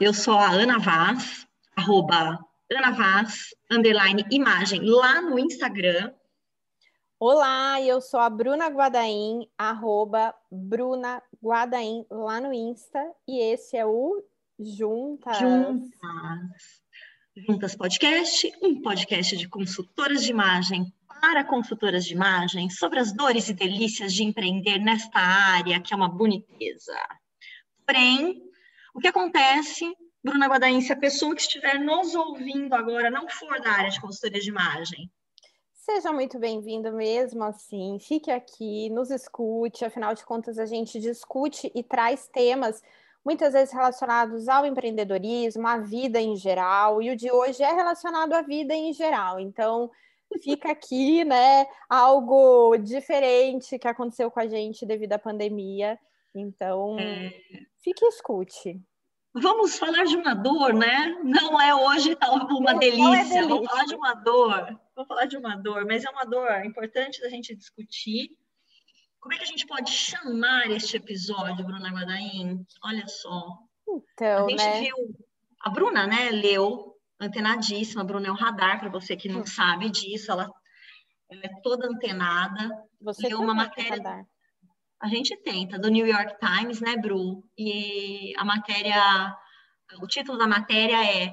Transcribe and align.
eu 0.00 0.14
sou 0.14 0.32
a 0.32 0.50
Ana 0.50 0.78
Vaz, 0.78 1.46
arroba 1.76 2.42
Ana 2.72 2.90
Vaz, 2.90 3.54
underline 3.70 4.24
imagem, 4.30 4.80
lá 4.82 5.20
no 5.20 5.38
Instagram. 5.38 6.10
Olá, 7.18 7.78
eu 7.82 8.00
sou 8.00 8.18
a 8.18 8.30
Bruna 8.30 8.68
Guadaim, 8.68 9.46
arroba 9.58 10.34
Bruna 10.50 11.22
Guadaim, 11.44 12.06
lá 12.10 12.40
no 12.40 12.50
Insta, 12.50 12.98
e 13.28 13.38
esse 13.38 13.76
é 13.76 13.84
o 13.84 14.24
Juntas. 14.58 15.36
Juntas. 15.36 15.90
Juntas 17.36 17.76
Podcast, 17.76 18.50
um 18.62 18.80
podcast 18.80 19.36
de 19.36 19.48
consultoras 19.50 20.24
de 20.24 20.30
imagem 20.30 20.94
para 21.20 21.44
consultoras 21.44 22.06
de 22.06 22.14
imagem 22.14 22.70
sobre 22.70 22.98
as 22.98 23.12
dores 23.12 23.50
e 23.50 23.52
delícias 23.52 24.14
de 24.14 24.24
empreender 24.24 24.78
nesta 24.78 25.18
área 25.18 25.78
que 25.78 25.92
é 25.92 25.96
uma 25.96 26.08
boniteza. 26.08 26.98
Porém, 27.84 28.49
o 28.94 29.00
que 29.00 29.08
acontece 29.08 29.84
Bruna 30.22 30.48
Guadain, 30.48 30.82
se 30.82 30.92
a 30.92 30.96
pessoa 30.96 31.34
que 31.34 31.40
estiver 31.40 31.78
nos 31.78 32.14
ouvindo 32.14 32.74
agora 32.74 33.10
não 33.10 33.26
for 33.26 33.58
da 33.60 33.70
área 33.70 33.90
de 33.90 34.00
consultoria 34.00 34.40
de 34.40 34.50
imagem? 34.50 35.10
Seja 35.72 36.12
muito 36.12 36.38
bem-vindo 36.38 36.92
mesmo 36.92 37.42
assim, 37.42 37.98
fique 37.98 38.30
aqui, 38.30 38.90
nos 38.90 39.10
escute, 39.10 39.82
afinal 39.82 40.14
de 40.14 40.24
contas 40.24 40.58
a 40.58 40.66
gente 40.66 41.00
discute 41.00 41.72
e 41.74 41.82
traz 41.82 42.28
temas 42.28 42.82
muitas 43.24 43.54
vezes 43.54 43.72
relacionados 43.72 44.46
ao 44.46 44.66
empreendedorismo, 44.66 45.66
à 45.66 45.78
vida 45.78 46.20
em 46.20 46.36
geral, 46.36 47.00
e 47.00 47.10
o 47.10 47.16
de 47.16 47.30
hoje 47.30 47.62
é 47.62 47.72
relacionado 47.72 48.34
à 48.34 48.42
vida 48.42 48.74
em 48.74 48.92
geral. 48.92 49.40
Então, 49.40 49.90
fica 50.42 50.70
aqui, 50.70 51.24
né, 51.24 51.66
algo 51.88 52.76
diferente 52.76 53.78
que 53.78 53.88
aconteceu 53.88 54.30
com 54.30 54.40
a 54.40 54.46
gente 54.46 54.84
devido 54.84 55.14
à 55.14 55.18
pandemia. 55.18 55.98
Então, 56.34 56.98
é... 56.98 57.32
fique 57.82 58.04
e 58.04 58.08
escute. 58.08 58.80
Vamos 59.32 59.78
falar 59.78 60.04
de 60.04 60.16
uma 60.16 60.34
dor, 60.34 60.74
né? 60.74 61.08
Não 61.22 61.60
é 61.60 61.74
hoje 61.74 62.16
tal 62.16 62.34
uma 62.34 62.74
delícia. 62.74 63.02
É 63.02 63.24
delícia. 63.24 63.48
Vamos 63.48 63.68
falar 63.68 63.84
de 63.84 63.94
uma 63.94 64.14
dor. 64.14 64.80
Vamos 64.96 65.08
falar 65.08 65.26
de 65.26 65.36
uma 65.36 65.56
dor, 65.56 65.86
mas 65.86 66.04
é 66.04 66.10
uma 66.10 66.24
dor 66.24 66.64
importante 66.64 67.20
da 67.20 67.28
gente 67.28 67.54
discutir. 67.54 68.30
Como 69.20 69.34
é 69.34 69.38
que 69.38 69.44
a 69.44 69.46
gente 69.46 69.66
pode 69.66 69.92
chamar 69.92 70.70
este 70.70 70.96
episódio, 70.96 71.64
Bruna 71.64 71.90
Guadain? 71.90 72.66
Olha 72.82 73.06
só. 73.06 73.58
Então, 73.86 74.46
a 74.46 74.50
gente 74.50 74.64
né? 74.64 74.80
viu 74.80 74.96
a 75.60 75.70
Bruna, 75.70 76.06
né? 76.06 76.30
Leu 76.30 76.96
antenadíssima. 77.20 78.00
A 78.00 78.04
Bruna 78.04 78.28
é 78.28 78.32
um 78.32 78.36
radar 78.36 78.80
para 78.80 78.88
você 78.88 79.16
que 79.16 79.28
não 79.28 79.42
hum. 79.42 79.46
sabe 79.46 79.90
disso. 79.90 80.32
Ela, 80.32 80.50
ela, 81.30 81.42
é 81.44 81.60
toda 81.62 81.86
antenada. 81.86 82.68
Você 83.00 83.28
leu 83.28 83.40
uma 83.40 83.54
matéria. 83.54 83.96
Radar. 83.96 84.26
A 85.00 85.08
gente 85.08 85.34
tenta, 85.42 85.78
do 85.78 85.88
New 85.88 86.06
York 86.06 86.36
Times, 86.38 86.80
né, 86.80 86.96
Bru? 86.96 87.42
E 87.56 88.34
a 88.36 88.44
matéria, 88.44 89.34
o 90.02 90.06
título 90.06 90.36
da 90.36 90.46
matéria 90.46 91.02
é, 91.02 91.32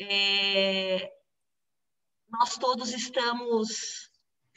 é 0.00 1.10
Nós 2.28 2.58
todos 2.58 2.92
estamos 2.92 4.08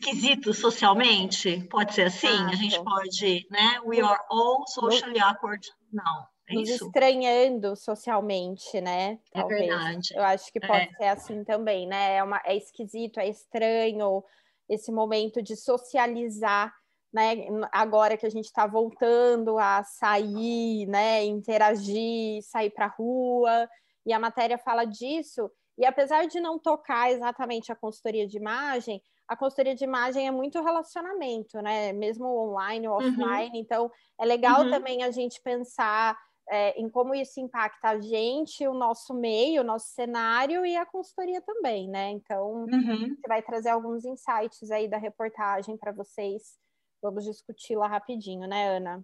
esquisitos 0.02 0.58
socialmente? 0.58 1.66
Pode 1.70 1.94
ser 1.94 2.08
assim? 2.08 2.28
Ah, 2.28 2.50
a 2.50 2.56
gente 2.56 2.84
pode, 2.84 3.48
né? 3.50 3.80
We 3.86 4.02
are 4.02 4.20
all 4.30 4.68
socially 4.68 5.20
awkward. 5.20 5.66
Não. 5.94 6.28
É 6.50 6.56
Nos 6.56 6.70
isso? 6.70 6.88
estranhando 6.88 7.76
socialmente, 7.78 8.82
né? 8.82 9.20
É 9.34 9.40
Talvez. 9.40 9.62
É 9.62 9.68
verdade. 9.68 10.08
Eu 10.14 10.24
acho 10.24 10.52
que 10.52 10.60
pode 10.60 10.84
é. 10.84 10.94
ser 10.98 11.06
assim 11.06 11.44
também, 11.46 11.88
né? 11.88 12.18
É, 12.18 12.24
uma, 12.24 12.42
é 12.44 12.58
esquisito, 12.58 13.20
é 13.20 13.30
estranho 13.30 14.24
esse 14.68 14.92
momento 14.92 15.42
de 15.42 15.56
socializar 15.56 16.74
né, 17.14 17.36
agora 17.72 18.16
que 18.16 18.26
a 18.26 18.30
gente 18.30 18.45
está 18.45 18.66
voltando 18.66 19.58
a 19.58 19.84
sair, 19.84 20.86
né, 20.88 21.23
interagir, 21.26 22.42
sair 22.44 22.70
para 22.70 22.86
a 22.86 22.90
rua, 22.90 23.68
e 24.06 24.13
a 24.13 24.19
matéria 24.19 24.58
fala 24.58 24.86
disso, 24.86 25.52
e 25.78 25.86
apesar 25.86 26.25
de 26.28 26.40
não 26.40 26.58
tocar 26.58 27.12
exatamente 27.12 27.72
a 27.72 27.75
consultoria 27.75 28.28
de 28.28 28.38
imagem, 28.38 29.02
a 29.28 29.36
consultoria 29.36 29.75
de 29.75 29.84
imagem 29.84 30.28
é 30.28 30.31
muito 30.31 30.62
relacionamento, 30.62 31.62
né, 31.62 31.94
mesmo 31.94 32.25
online 32.28 32.88
ou 32.88 33.00
uhum. 33.00 33.08
offline, 33.08 33.50
uhum. 33.50 33.56
então 33.56 33.91
é 34.19 34.25
legal 34.25 34.63
uhum. 34.63 34.69
também 34.69 35.03
a 35.03 35.12
gente 35.12 35.41
pensar 35.41 36.18
é, 36.50 36.80
em 36.80 36.90
como 36.90 37.16
isso 37.16 37.40
impacta 37.40 37.90
a 37.90 38.00
gente, 38.00 38.68
o 38.68 38.74
nosso 38.74 39.13
meio, 39.13 39.62
o 39.62 39.66
nosso 39.66 39.88
cenário 39.94 40.66
e 40.66 40.75
a 40.75 40.86
consultoria 40.86 41.41
também, 41.41 41.88
né? 41.88 42.09
Então, 42.09 42.66
uhum. 42.66 43.16
você 43.16 43.28
vai 43.28 43.41
trazer 43.41 43.69
alguns 43.69 44.03
insights 44.03 44.69
aí 44.69 44.88
da 44.90 44.97
reportagem 44.97 45.78
para 45.78 45.94
vocês 45.94 46.59
Vamos 47.01 47.25
discutir 47.25 47.75
lá 47.75 47.88
rapidinho, 47.88 48.47
né, 48.47 48.78
Ana? 48.78 49.03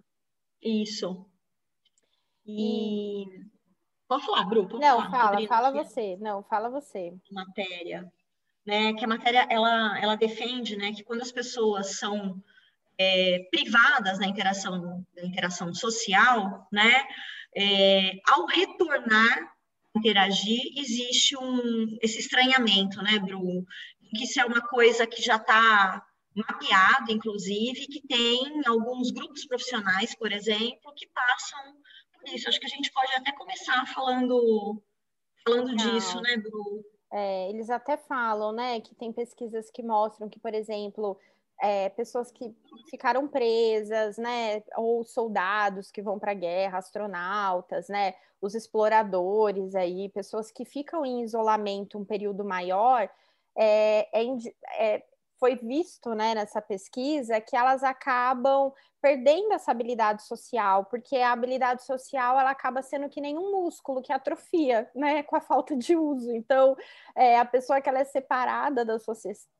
Isso. 0.62 1.26
E. 2.46 3.24
e... 3.24 3.46
Pode 4.06 4.24
falar, 4.24 4.44
Bru? 4.44 4.68
Pode 4.68 4.80
Não, 4.80 4.98
falar, 5.02 5.10
fala, 5.10 5.46
fala 5.46 5.70
você. 5.84 6.16
Não, 6.18 6.42
fala 6.44 6.70
você. 6.70 7.14
Matéria. 7.30 8.10
Né, 8.64 8.92
que 8.92 9.04
a 9.04 9.08
matéria 9.08 9.46
ela, 9.50 9.98
ela 9.98 10.14
defende 10.14 10.76
né, 10.76 10.92
que 10.92 11.02
quando 11.02 11.22
as 11.22 11.32
pessoas 11.32 11.98
são 11.98 12.42
é, 12.98 13.48
privadas 13.50 14.18
da 14.18 14.26
interação, 14.26 15.06
da 15.14 15.24
interação 15.24 15.72
social, 15.72 16.66
né, 16.70 17.06
é, 17.56 18.12
ao 18.28 18.44
retornar 18.44 19.56
interagir, 19.96 20.60
existe 20.76 21.36
um, 21.36 21.98
esse 22.02 22.18
estranhamento, 22.18 23.02
né, 23.02 23.18
Bru? 23.18 23.64
Que 24.14 24.24
isso 24.24 24.40
é 24.40 24.44
uma 24.44 24.60
coisa 24.60 25.06
que 25.06 25.22
já 25.22 25.36
está 25.36 26.04
mapeado, 26.34 27.12
inclusive, 27.12 27.86
que 27.86 28.06
tem 28.06 28.62
alguns 28.66 29.10
grupos 29.10 29.46
profissionais, 29.46 30.14
por 30.14 30.32
exemplo, 30.32 30.92
que 30.94 31.06
passam 31.08 31.74
por 32.12 32.28
isso. 32.28 32.48
Acho 32.48 32.60
que 32.60 32.66
a 32.66 32.70
gente 32.70 32.92
pode 32.92 33.12
até 33.14 33.32
começar 33.32 33.86
falando, 33.86 34.82
falando 35.44 35.74
disso, 35.76 36.20
né, 36.20 36.36
Bru? 36.36 36.84
É, 37.10 37.48
eles 37.50 37.70
até 37.70 37.96
falam, 37.96 38.52
né, 38.52 38.80
que 38.80 38.94
tem 38.94 39.12
pesquisas 39.12 39.70
que 39.70 39.82
mostram 39.82 40.28
que, 40.28 40.38
por 40.38 40.54
exemplo, 40.54 41.18
é, 41.60 41.88
pessoas 41.88 42.30
que 42.30 42.54
ficaram 42.90 43.26
presas, 43.26 44.18
né, 44.18 44.62
ou 44.76 45.02
soldados 45.04 45.90
que 45.90 46.02
vão 46.02 46.18
para 46.18 46.32
a 46.32 46.34
guerra, 46.34 46.78
astronautas, 46.78 47.88
né, 47.88 48.14
os 48.40 48.54
exploradores 48.54 49.74
aí, 49.74 50.08
pessoas 50.10 50.50
que 50.50 50.64
ficam 50.64 51.04
em 51.04 51.22
isolamento 51.22 51.98
um 51.98 52.04
período 52.04 52.44
maior, 52.44 53.10
é, 53.56 54.08
é, 54.12 54.26
é 54.78 55.04
foi 55.38 55.56
visto 55.56 56.14
né, 56.14 56.34
nessa 56.34 56.60
pesquisa 56.60 57.40
que 57.40 57.56
elas 57.56 57.82
acabam 57.82 58.72
perdendo 59.00 59.52
essa 59.52 59.70
habilidade 59.70 60.24
social, 60.24 60.84
porque 60.86 61.16
a 61.16 61.32
habilidade 61.32 61.84
social 61.84 62.38
ela 62.38 62.50
acaba 62.50 62.82
sendo 62.82 63.08
que 63.08 63.20
nem 63.20 63.38
um 63.38 63.52
músculo 63.52 64.02
que 64.02 64.12
atrofia, 64.12 64.90
né, 64.94 65.22
com 65.22 65.36
a 65.36 65.40
falta 65.40 65.76
de 65.76 65.96
uso. 65.96 66.34
Então, 66.34 66.76
é, 67.16 67.38
a 67.38 67.44
pessoa 67.44 67.80
que 67.80 67.88
ela 67.88 68.00
é 68.00 68.04
separada 68.04 68.84
da, 68.84 68.96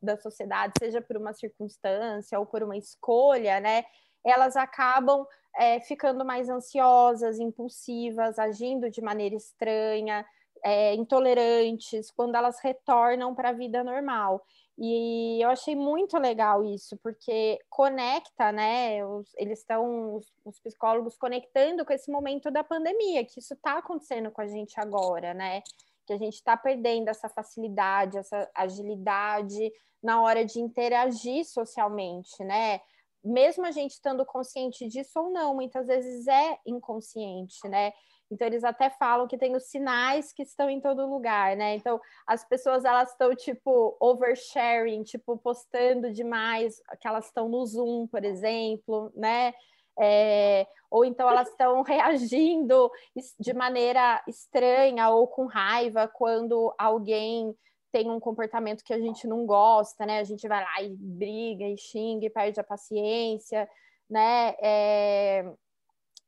da 0.03 0.17
sociedade, 0.17 0.73
seja 0.79 1.01
por 1.01 1.17
uma 1.17 1.33
circunstância 1.33 2.39
ou 2.39 2.47
por 2.47 2.63
uma 2.63 2.77
escolha, 2.77 3.61
né, 3.61 3.85
elas 4.25 4.57
acabam 4.57 5.25
é, 5.57 5.81
ficando 5.81 6.25
mais 6.25 6.49
ansiosas, 6.49 7.39
impulsivas, 7.39 8.39
agindo 8.39 8.91
de 8.91 9.01
maneira 9.01 9.35
estranha, 9.35 10.27
é, 10.65 10.95
intolerantes, 10.95 12.11
quando 12.11 12.35
elas 12.35 12.61
retornam 12.61 13.35
para 13.35 13.51
a 13.51 13.53
vida 13.53 13.85
normal. 13.85 14.45
E 14.81 15.43
eu 15.43 15.51
achei 15.51 15.75
muito 15.75 16.17
legal 16.19 16.65
isso, 16.65 16.97
porque 16.99 17.59
conecta, 17.69 18.53
né? 18.53 19.05
Os, 19.05 19.35
eles 19.37 19.59
estão, 19.59 20.15
os, 20.15 20.33
os, 20.45 20.61
psicólogos, 20.61 21.17
conectando 21.17 21.85
com 21.85 21.93
esse 21.93 22.09
momento 22.09 22.49
da 22.49 22.63
pandemia, 22.63 23.25
que 23.25 23.41
isso 23.41 23.55
está 23.55 23.79
acontecendo 23.79 24.31
com 24.31 24.41
a 24.41 24.47
gente 24.47 24.79
agora, 24.79 25.35
né? 25.35 25.63
Que 26.07 26.13
a 26.13 26.17
gente 26.17 26.35
está 26.35 26.57
perdendo 26.57 27.09
essa 27.09 27.29
facilidade, 27.29 28.19
essa 28.19 28.49
agilidade 28.55 29.73
na 30.01 30.23
hora 30.23 30.45
de 30.45 30.61
interagir 30.61 31.45
socialmente, 31.45 32.45
né? 32.45 32.81
Mesmo 33.25 33.67
a 33.67 33.73
gente 33.73 33.91
estando 33.91 34.25
consciente 34.25 34.87
disso 34.87 35.19
ou 35.19 35.31
não, 35.33 35.57
muitas 35.57 35.89
vezes 35.89 36.29
é 36.29 36.57
inconsciente, 36.65 37.67
né? 37.69 37.93
Então 38.31 38.47
eles 38.47 38.65
até 38.65 38.91
falam 38.91 39.27
que 39.27 39.39
tem 39.39 39.57
os 39.57 39.65
sinais 39.65 40.33
que 40.33 40.43
estão 40.43 40.69
em 40.69 40.81
todo 40.81 41.09
lugar, 41.09 41.57
né? 41.57 41.77
Então 41.77 42.01
as 42.27 42.45
pessoas 42.45 42.85
elas 42.85 43.11
estão 43.11 43.35
tipo 43.35 43.97
oversharing, 44.01 45.03
tipo 45.03 45.37
postando 45.39 46.13
demais 46.13 46.81
que 47.01 47.09
elas 47.09 47.27
estão 47.27 47.49
no 47.49 47.65
Zoom, 47.65 48.07
por 48.07 48.25
exemplo, 48.25 49.11
né? 49.17 49.55
É, 50.01 50.67
ou 50.91 51.05
então 51.05 51.29
elas 51.29 51.49
estão 51.49 51.83
reagindo 51.83 52.91
de 53.39 53.53
maneira 53.53 54.23
estranha 54.29 55.11
ou 55.11 55.27
com 55.27 55.47
raiva 55.47 56.07
quando 56.07 56.73
alguém 56.79 57.55
tem 57.91 58.11
um 58.11 58.21
comportamento 58.21 58.85
que 58.85 58.93
a 58.93 59.01
gente 59.01 59.27
não 59.27 59.47
gosta, 59.47 60.05
né? 60.05 60.21
A 60.21 60.25
gente 60.25 60.47
vai 60.47 60.63
lá 60.63 60.83
e 60.83 60.95
briga 60.95 61.65
e 61.65 61.77
xinga 61.77 62.27
e 62.27 62.31
perde 62.31 62.61
a 62.61 62.65
paciência, 62.65 63.69
né? 64.09 64.55
É, 64.61 65.51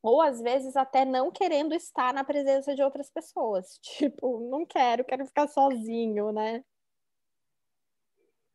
ou 0.02 0.20
às 0.20 0.40
vezes 0.40 0.76
até 0.76 1.04
não 1.04 1.30
querendo 1.30 1.74
estar 1.74 2.12
na 2.12 2.24
presença 2.24 2.74
de 2.74 2.82
outras 2.82 3.10
pessoas. 3.10 3.78
Tipo, 3.98 4.48
não 4.50 4.64
quero, 4.64 5.04
quero 5.04 5.26
ficar 5.26 5.48
sozinho, 5.48 6.32
né? 6.32 6.64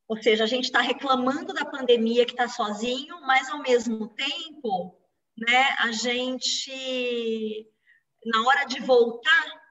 Ou 0.08 0.22
seja, 0.22 0.44
a 0.44 0.48
gente 0.48 0.66
está 0.66 0.82
reclamando 0.82 1.54
da 1.54 1.66
pandemia 1.66 2.26
que 2.26 2.34
está 2.34 2.48
sozinho, 2.48 3.20
mas 3.22 3.50
ao 3.50 3.62
mesmo 3.64 4.08
tempo, 4.10 4.96
né, 5.36 5.76
a 5.80 5.92
gente, 5.92 7.68
na 8.24 8.48
hora 8.48 8.66
de 8.66 8.80
voltar 8.82 9.66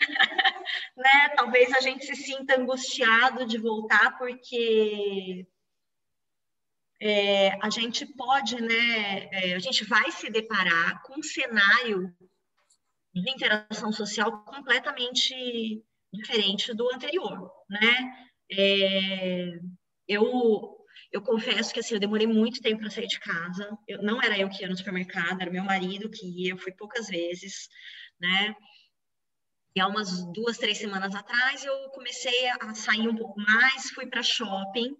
né? 0.96 1.28
Talvez 1.36 1.72
a 1.72 1.80
gente 1.80 2.04
se 2.04 2.16
sinta 2.16 2.58
angustiado 2.58 3.46
de 3.46 3.58
voltar, 3.58 4.16
porque 4.18 5.46
é, 7.00 7.58
a 7.64 7.70
gente 7.70 8.04
pode, 8.14 8.60
né? 8.60 9.28
É, 9.32 9.54
a 9.54 9.58
gente 9.58 9.84
vai 9.84 10.10
se 10.10 10.30
deparar 10.30 11.02
com 11.02 11.18
um 11.18 11.22
cenário 11.22 12.14
de 13.14 13.30
interação 13.30 13.90
social 13.90 14.44
completamente 14.44 15.82
diferente 16.12 16.74
do 16.74 16.92
anterior, 16.92 17.50
né? 17.68 18.28
É, 18.52 19.58
eu 20.06 20.76
eu 21.12 21.22
confesso 21.22 21.72
que 21.72 21.80
assim, 21.80 21.94
eu 21.94 22.00
demorei 22.00 22.26
muito 22.26 22.60
tempo 22.60 22.82
para 22.82 22.90
sair 22.90 23.06
de 23.08 23.18
casa. 23.18 23.76
Eu, 23.88 24.02
não 24.02 24.22
era 24.22 24.38
eu 24.38 24.48
que 24.48 24.62
ia 24.62 24.68
no 24.68 24.76
supermercado, 24.76 25.40
era 25.40 25.50
meu 25.50 25.64
marido 25.64 26.10
que 26.10 26.24
ia, 26.26 26.52
eu 26.52 26.58
fui 26.58 26.72
poucas 26.72 27.08
vezes, 27.08 27.68
né? 28.20 28.54
E 29.74 29.80
há 29.80 29.88
umas 29.88 30.24
duas, 30.32 30.58
três 30.58 30.78
semanas 30.78 31.14
atrás 31.14 31.64
eu 31.64 31.90
comecei 31.90 32.48
a 32.48 32.74
sair 32.74 33.08
um 33.08 33.16
pouco 33.16 33.40
mais, 33.40 33.90
fui 33.90 34.06
para 34.06 34.22
shopping 34.22 34.94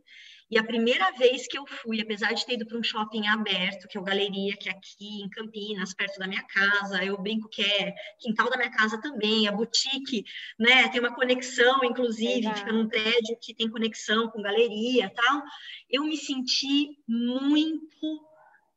e 0.51 0.59
a 0.59 0.65
primeira 0.65 1.13
vez 1.13 1.47
que 1.47 1.57
eu 1.57 1.65
fui, 1.67 2.01
apesar 2.01 2.33
de 2.33 2.45
ter 2.45 2.55
ido 2.55 2.67
para 2.67 2.77
um 2.77 2.83
shopping 2.83 3.29
aberto, 3.29 3.87
que 3.87 3.97
é 3.97 4.01
o 4.01 4.05
Galeria, 4.05 4.57
que 4.57 4.69
é 4.69 4.73
aqui 4.73 5.23
em 5.23 5.29
Campinas, 5.31 5.95
perto 5.95 6.19
da 6.19 6.27
minha 6.27 6.43
casa, 6.43 7.05
eu 7.05 7.17
brinco 7.21 7.49
que 7.49 7.63
é 7.63 7.95
quintal 8.19 8.51
da 8.51 8.57
minha 8.57 8.71
casa 8.71 9.01
também, 9.01 9.47
a 9.47 9.53
boutique, 9.53 10.25
né? 10.59 10.89
Tem 10.89 11.01
uma 11.01 11.15
conexão, 11.15 11.85
inclusive, 11.85 12.53
fica 12.53 12.73
num 12.73 12.89
prédio 12.89 13.39
que 13.41 13.55
tem 13.55 13.71
conexão 13.71 14.29
com 14.29 14.43
galeria 14.43 15.13
tal. 15.15 15.43
Eu 15.89 16.05
me 16.05 16.17
senti 16.17 16.99
muito 17.07 18.29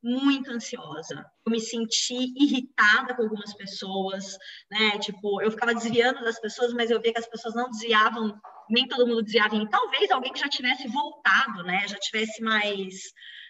muito 0.03 0.51
ansiosa. 0.51 1.25
Eu 1.45 1.51
me 1.51 1.61
senti 1.61 2.33
irritada 2.35 3.15
com 3.15 3.23
algumas 3.23 3.53
pessoas, 3.53 4.37
né? 4.69 4.99
Tipo, 4.99 5.41
eu 5.41 5.49
ficava 5.49 5.73
desviando 5.73 6.21
das 6.23 6.39
pessoas, 6.39 6.73
mas 6.73 6.91
eu 6.91 7.01
via 7.01 7.13
que 7.13 7.19
as 7.19 7.27
pessoas 7.27 7.55
não 7.55 7.69
desviavam, 7.69 8.37
nem 8.69 8.87
todo 8.87 9.07
mundo 9.07 9.23
desviava. 9.23 9.55
E 9.55 9.69
talvez 9.69 10.11
alguém 10.11 10.33
que 10.33 10.39
já 10.39 10.49
tivesse 10.49 10.87
voltado, 10.87 11.63
né? 11.63 11.87
Já 11.87 11.97
tivesse 11.97 12.41
mais, 12.41 12.95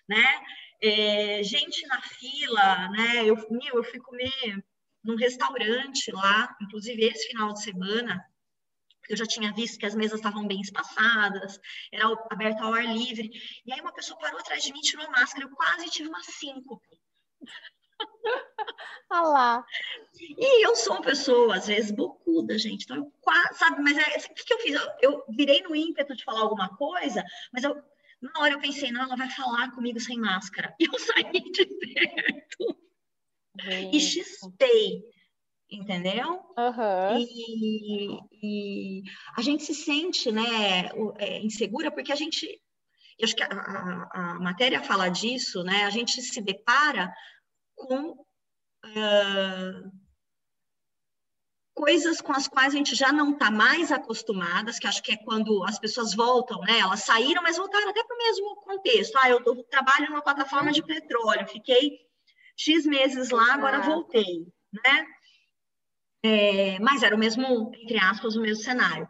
né? 0.08 0.26
É, 0.82 1.44
gente 1.44 1.86
na 1.88 2.02
fila, 2.02 2.90
né? 2.90 3.26
Eu, 3.26 3.36
meu, 3.50 3.76
eu 3.76 3.84
fui 3.84 4.00
comer 4.00 4.64
num 5.04 5.16
restaurante 5.16 6.12
lá, 6.12 6.56
inclusive 6.62 7.04
esse 7.04 7.28
final 7.28 7.54
de 7.54 7.62
semana, 7.62 8.24
eu 9.10 9.18
já 9.18 9.26
tinha 9.26 9.54
visto 9.54 9.78
que 9.78 9.86
as 9.86 9.96
mesas 9.96 10.20
estavam 10.20 10.48
bem 10.48 10.62
espaçadas, 10.62 11.60
era 11.92 12.06
aberto 12.30 12.62
ao 12.62 12.74
ar 12.74 12.86
livre. 12.86 13.30
E 13.66 13.74
aí 13.74 13.82
uma 13.82 13.94
pessoa 13.94 14.18
parou 14.18 14.40
atrás 14.40 14.64
de 14.64 14.72
mim, 14.72 14.80
tirou 14.80 15.06
a 15.06 15.10
máscara, 15.10 15.46
eu 15.46 15.52
quase 15.52 15.90
tive 15.90 16.08
uma 16.08 16.24
síncope. 16.24 16.88
Olha 19.10 19.22
lá. 19.30 19.66
E 20.20 20.66
eu 20.66 20.76
sou 20.76 20.94
uma 20.94 21.02
pessoa, 21.02 21.56
às 21.56 21.68
vezes, 21.68 21.92
bocuda, 21.92 22.58
gente. 22.58 22.84
Então, 22.84 22.98
eu 22.98 23.14
quase, 23.22 23.58
sabe, 23.58 23.82
mas 23.82 23.98
é, 23.98 24.18
o 24.18 24.34
que, 24.34 24.44
que 24.46 24.54
eu 24.54 24.60
fiz? 24.60 24.76
Eu, 24.76 24.92
eu, 25.02 25.24
virei 25.30 25.62
no 25.62 25.76
ímpeto 25.76 26.16
de 26.16 26.24
falar 26.24 26.42
alguma 26.42 26.70
coisa, 26.76 27.24
mas 27.52 27.64
eu, 27.64 27.76
na 28.22 28.32
hora 28.40 28.54
eu 28.54 28.60
pensei, 28.60 28.92
não, 28.92 29.04
ela 29.04 29.16
vai 29.16 29.30
falar 29.30 29.72
comigo 29.72 30.00
sem 30.00 30.18
máscara. 30.18 30.74
E 30.80 30.86
eu 30.86 31.00
saí 31.00 31.52
de 31.52 31.66
perto. 31.66 32.78
Gente. 33.60 33.98
E 33.98 34.00
chispei 34.00 35.14
entendeu? 35.76 36.40
Uhum. 36.58 37.18
E, 37.18 38.20
e, 38.42 39.04
a 39.36 39.42
gente 39.42 39.64
se 39.64 39.74
sente, 39.74 40.32
né, 40.32 40.90
é, 41.18 41.40
insegura 41.40 41.92
porque 41.92 42.12
a 42.12 42.16
gente, 42.16 42.46
eu 43.18 43.26
acho 43.26 43.36
que 43.36 43.44
a, 43.44 43.48
a, 43.48 44.10
a, 44.14 44.40
matéria 44.40 44.82
fala 44.82 45.10
disso, 45.10 45.64
né? 45.64 45.84
A 45.86 45.90
gente 45.90 46.22
se 46.22 46.42
depara 46.42 47.12
com 47.88 48.12
uh, 48.12 49.92
coisas 51.74 52.22
com 52.22 52.32
as 52.32 52.48
quais 52.48 52.74
a 52.74 52.78
gente 52.78 52.96
já 52.96 53.12
não 53.12 53.32
está 53.32 53.50
mais 53.50 53.92
acostumadas, 53.92 54.80
que 54.80 54.88
acho 54.88 55.02
que 55.02 55.12
é 55.12 55.18
quando 55.18 55.64
as 55.66 55.80
pessoas 55.80 56.14
voltam, 56.14 56.60
né? 56.62 56.80
Elas 56.80 57.02
saíram, 57.02 57.42
mas 57.42 57.58
voltaram 57.58 57.90
até 57.90 58.04
para 58.04 58.16
o 58.16 58.20
mesmo 58.20 58.56
contexto. 58.58 59.18
Ah, 59.18 59.30
eu, 59.30 59.42
eu 59.46 59.64
trabalho 59.66 60.10
numa 60.10 60.22
plataforma 60.22 60.72
de 60.72 60.84
petróleo, 60.84 61.48
fiquei 61.48 62.00
X 62.56 62.86
meses 62.86 63.30
lá, 63.30 63.54
agora 63.54 63.82
voltei, 63.82 64.48
né? 64.72 65.06
É, 66.26 66.80
mas 66.80 67.04
era 67.04 67.16
o 67.16 67.20
mesmo, 67.20 67.72
entre 67.76 67.98
aspas, 67.98 68.36
o 68.36 68.42
mesmo 68.42 68.64
cenário. 68.64 69.08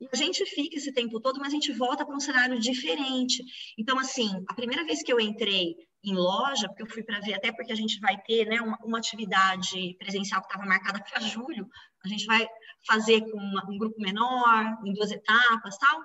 E 0.00 0.08
a 0.12 0.16
gente 0.16 0.44
fica 0.44 0.76
esse 0.76 0.92
tempo 0.92 1.20
todo, 1.20 1.38
mas 1.38 1.48
a 1.48 1.56
gente 1.56 1.72
volta 1.72 2.04
para 2.04 2.14
um 2.14 2.20
cenário 2.20 2.58
diferente. 2.58 3.42
Então, 3.78 3.98
assim, 3.98 4.44
a 4.48 4.54
primeira 4.54 4.84
vez 4.84 5.02
que 5.02 5.12
eu 5.12 5.20
entrei 5.20 5.76
em 6.04 6.14
loja, 6.14 6.68
porque 6.68 6.82
eu 6.82 6.90
fui 6.90 7.02
para 7.02 7.20
ver, 7.20 7.34
até 7.34 7.52
porque 7.52 7.72
a 7.72 7.76
gente 7.76 7.98
vai 8.00 8.16
ter 8.22 8.46
né, 8.46 8.60
uma, 8.60 8.78
uma 8.84 8.98
atividade 8.98 9.96
presencial 9.98 10.40
que 10.40 10.46
estava 10.46 10.68
marcada 10.68 11.02
para 11.02 11.20
julho, 11.20 11.68
a 12.04 12.08
gente 12.08 12.24
vai 12.26 12.46
fazer 12.86 13.20
com 13.22 13.36
uma, 13.36 13.64
um 13.68 13.78
grupo 13.78 14.00
menor, 14.00 14.78
em 14.84 14.92
duas 14.92 15.10
etapas 15.10 15.76
tal. 15.78 16.00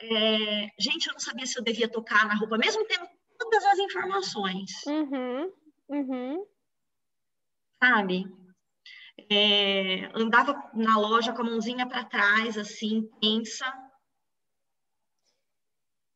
É, 0.00 0.68
gente, 0.78 1.08
eu 1.08 1.12
não 1.12 1.20
sabia 1.20 1.46
se 1.46 1.58
eu 1.58 1.64
devia 1.64 1.88
tocar 1.88 2.26
na 2.26 2.34
roupa, 2.34 2.56
mesmo 2.56 2.86
tendo 2.86 3.06
todas 3.36 3.64
as 3.64 3.78
informações. 3.78 4.70
Uhum, 4.86 5.52
uhum. 5.88 6.46
Sabe? 7.82 8.24
é, 9.30 10.10
andava 10.14 10.70
na 10.74 10.98
loja 10.98 11.32
com 11.32 11.42
a 11.42 11.44
mãozinha 11.44 11.86
para 11.86 12.04
trás, 12.04 12.56
assim, 12.56 13.08
tensa. 13.20 13.66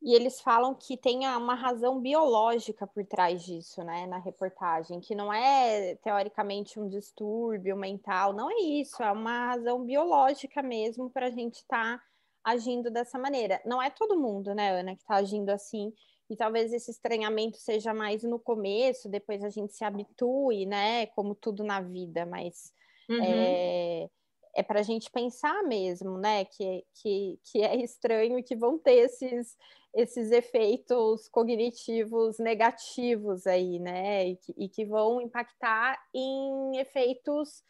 E 0.02 0.14
eles 0.14 0.40
falam 0.40 0.74
que 0.74 0.96
tem 0.96 1.26
uma 1.28 1.54
razão 1.54 2.00
biológica 2.00 2.86
por 2.86 3.04
trás 3.06 3.42
disso, 3.44 3.82
né, 3.84 4.06
na 4.06 4.18
reportagem, 4.18 5.00
que 5.00 5.14
não 5.14 5.32
é 5.32 5.94
teoricamente 5.96 6.80
um 6.80 6.88
distúrbio 6.88 7.76
mental, 7.76 8.32
não 8.32 8.50
é 8.50 8.60
isso, 8.62 9.02
é 9.02 9.12
uma 9.12 9.46
razão 9.46 9.84
biológica 9.84 10.60
mesmo 10.60 11.08
para 11.08 11.26
a 11.26 11.30
gente 11.30 11.56
estar 11.56 11.98
tá 11.98 12.04
agindo 12.42 12.90
dessa 12.90 13.18
maneira. 13.18 13.60
Não 13.64 13.80
é 13.80 13.90
todo 13.90 14.18
mundo, 14.18 14.54
né, 14.54 14.80
Ana, 14.80 14.96
que 14.96 15.02
está 15.02 15.16
agindo 15.16 15.50
assim, 15.50 15.92
e 16.28 16.36
talvez 16.36 16.72
esse 16.72 16.90
estranhamento 16.90 17.58
seja 17.58 17.94
mais 17.94 18.24
no 18.24 18.40
começo, 18.40 19.08
depois 19.08 19.44
a 19.44 19.50
gente 19.50 19.72
se 19.72 19.84
habitue, 19.84 20.66
né, 20.66 21.06
como 21.06 21.34
tudo 21.34 21.62
na 21.62 21.80
vida, 21.80 22.26
mas 22.26 22.72
Uhum. 23.08 23.22
É, 23.22 24.08
é 24.56 24.62
para 24.62 24.80
a 24.80 24.82
gente 24.82 25.10
pensar 25.10 25.62
mesmo, 25.64 26.18
né? 26.18 26.44
Que, 26.44 26.84
que, 26.94 27.38
que 27.44 27.62
é 27.62 27.76
estranho 27.76 28.42
que 28.42 28.56
vão 28.56 28.78
ter 28.78 29.04
esses, 29.04 29.56
esses 29.94 30.30
efeitos 30.30 31.28
cognitivos 31.28 32.38
negativos 32.38 33.46
aí, 33.46 33.78
né? 33.78 34.28
E 34.28 34.36
que, 34.36 34.54
e 34.56 34.68
que 34.68 34.84
vão 34.84 35.20
impactar 35.20 35.98
em 36.14 36.78
efeitos 36.78 37.62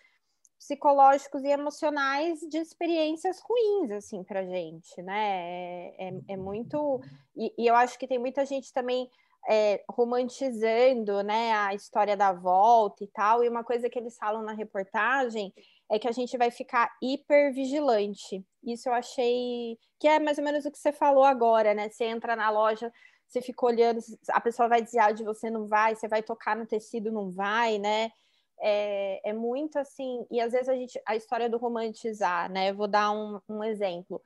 psicológicos 0.59 1.43
e 1.43 1.49
emocionais 1.49 2.39
de 2.49 2.59
experiências 2.59 3.41
ruins, 3.41 3.91
assim, 3.91 4.23
para 4.23 4.47
gente, 4.47 5.03
né? 5.03 5.95
É, 5.99 6.09
é, 6.09 6.13
é 6.29 6.37
muito. 6.37 7.01
E, 7.37 7.53
e, 7.59 7.67
eu 7.67 7.75
acho 7.75 7.99
que 7.99 8.07
tem 8.07 8.19
muita 8.19 8.47
gente 8.47 8.73
também 8.73 9.11
é, 9.49 9.83
romantizando 9.91 11.21
né, 11.25 11.53
a 11.53 11.75
história 11.75 12.17
da 12.17 12.33
volta 12.33 13.03
e 13.03 13.09
tal, 13.09 13.43
e 13.43 13.49
uma 13.49 13.65
coisa 13.65 13.91
que 13.91 13.99
eles 13.99 14.17
falam 14.17 14.43
na 14.43 14.53
reportagem 14.53 15.53
é 15.93 15.99
que 15.99 16.09
a 16.09 16.13
gente 16.13 16.39
vai 16.39 16.51
ficar 16.51 16.91
hiper 17.03 17.53
vigilante. 17.53 18.43
Isso 18.65 18.89
eu 18.89 18.95
achei 18.95 19.79
que 20.01 20.09
é 20.09 20.19
mais 20.19 20.39
ou 20.39 20.45
menos 20.45 20.65
o 20.65 20.71
que 20.71 20.79
você 20.79 20.91
falou 20.91 21.23
agora, 21.23 21.75
né? 21.75 21.91
Você 21.91 22.05
entra 22.05 22.35
na 22.35 22.49
loja, 22.49 22.91
você 23.29 23.43
fica 23.43 23.67
olhando, 23.67 24.01
a 24.31 24.41
pessoa 24.41 24.71
vai 24.71 24.81
dizer 24.81 25.01
ah, 25.01 25.13
de 25.13 25.23
você 25.23 25.51
não 25.51 25.67
vai, 25.67 25.95
você 25.95 26.09
vai 26.09 26.23
tocar 26.23 26.57
no 26.57 26.67
tecido, 26.67 27.13
não 27.13 27.31
vai, 27.31 27.79
né? 27.79 28.11
É, 28.59 29.31
é, 29.31 29.33
muito 29.35 29.79
assim, 29.79 30.25
e 30.31 30.41
às 30.41 30.53
vezes 30.53 30.69
a 30.69 30.75
gente, 30.75 30.99
a 31.07 31.17
história 31.17 31.51
do 31.51 31.59
romantizar, 31.59 32.51
né? 32.51 32.73
vou 32.73 32.89
dar 32.89 33.11
um, 33.11 33.41
um, 33.49 33.63
exemplo. 33.63 34.23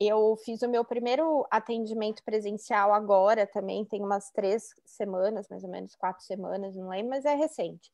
Eu 0.00 0.36
fiz 0.44 0.62
o 0.62 0.68
meu 0.68 0.84
primeiro 0.84 1.46
atendimento 1.50 2.24
presencial 2.24 2.92
agora 2.92 3.46
também, 3.46 3.84
tem 3.84 4.02
umas 4.02 4.30
três 4.30 4.74
semanas, 4.86 5.46
mais 5.48 5.62
ou 5.62 5.70
menos 5.70 5.94
quatro 5.94 6.24
semanas, 6.24 6.74
não 6.74 6.88
lembro, 6.88 7.10
mas 7.10 7.24
é 7.24 7.34
recente. 7.34 7.92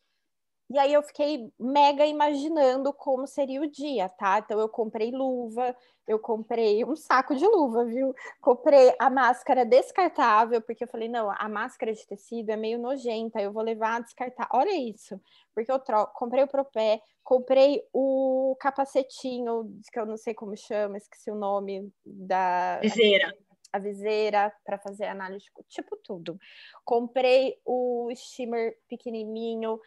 E 0.71 0.79
aí 0.79 0.93
eu 0.93 1.03
fiquei 1.03 1.53
mega 1.59 2.07
imaginando 2.07 2.93
como 2.93 3.27
seria 3.27 3.61
o 3.61 3.67
dia, 3.67 4.09
tá? 4.09 4.39
Então 4.39 4.61
eu 4.61 4.69
comprei 4.69 5.11
luva, 5.11 5.75
eu 6.07 6.17
comprei 6.17 6.85
um 6.85 6.95
saco 6.95 7.35
de 7.35 7.45
luva, 7.45 7.85
viu? 7.85 8.15
Comprei 8.41 8.95
a 8.97 9.11
máscara 9.11 9.65
descartável, 9.65 10.63
porque 10.63 10.85
eu 10.85 10.89
falei, 10.89 11.09
não, 11.09 11.29
a 11.29 11.49
máscara 11.49 11.93
de 11.93 12.07
tecido 12.07 12.51
é 12.51 12.57
meio 12.57 12.79
nojenta, 12.79 13.43
eu 13.43 13.53
vou 13.53 13.65
levar 13.65 13.97
a 13.97 14.01
descartar. 14.01 14.49
Olha 14.53 14.73
isso, 14.73 15.21
porque 15.53 15.73
eu 15.73 15.81
troco, 15.81 16.17
comprei 16.17 16.45
o 16.45 16.49
propé, 16.49 17.03
comprei 17.25 17.83
o 17.93 18.57
capacetinho, 18.61 19.77
que 19.93 19.99
eu 19.99 20.07
não 20.07 20.17
sei 20.17 20.35
como 20.35 20.57
chama, 20.57 20.99
esqueci 20.99 21.33
o 21.33 21.35
nome 21.35 21.93
da 22.07 22.79
viseira. 22.81 23.37
A 23.73 23.79
viseira 23.79 24.53
para 24.65 24.79
fazer 24.79 25.05
análise, 25.05 25.47
tipo 25.69 25.97
tudo. 25.97 26.39
Comprei 26.85 27.61
o 27.65 28.09
steamer 28.17 28.77
pequenininho, 28.89 29.81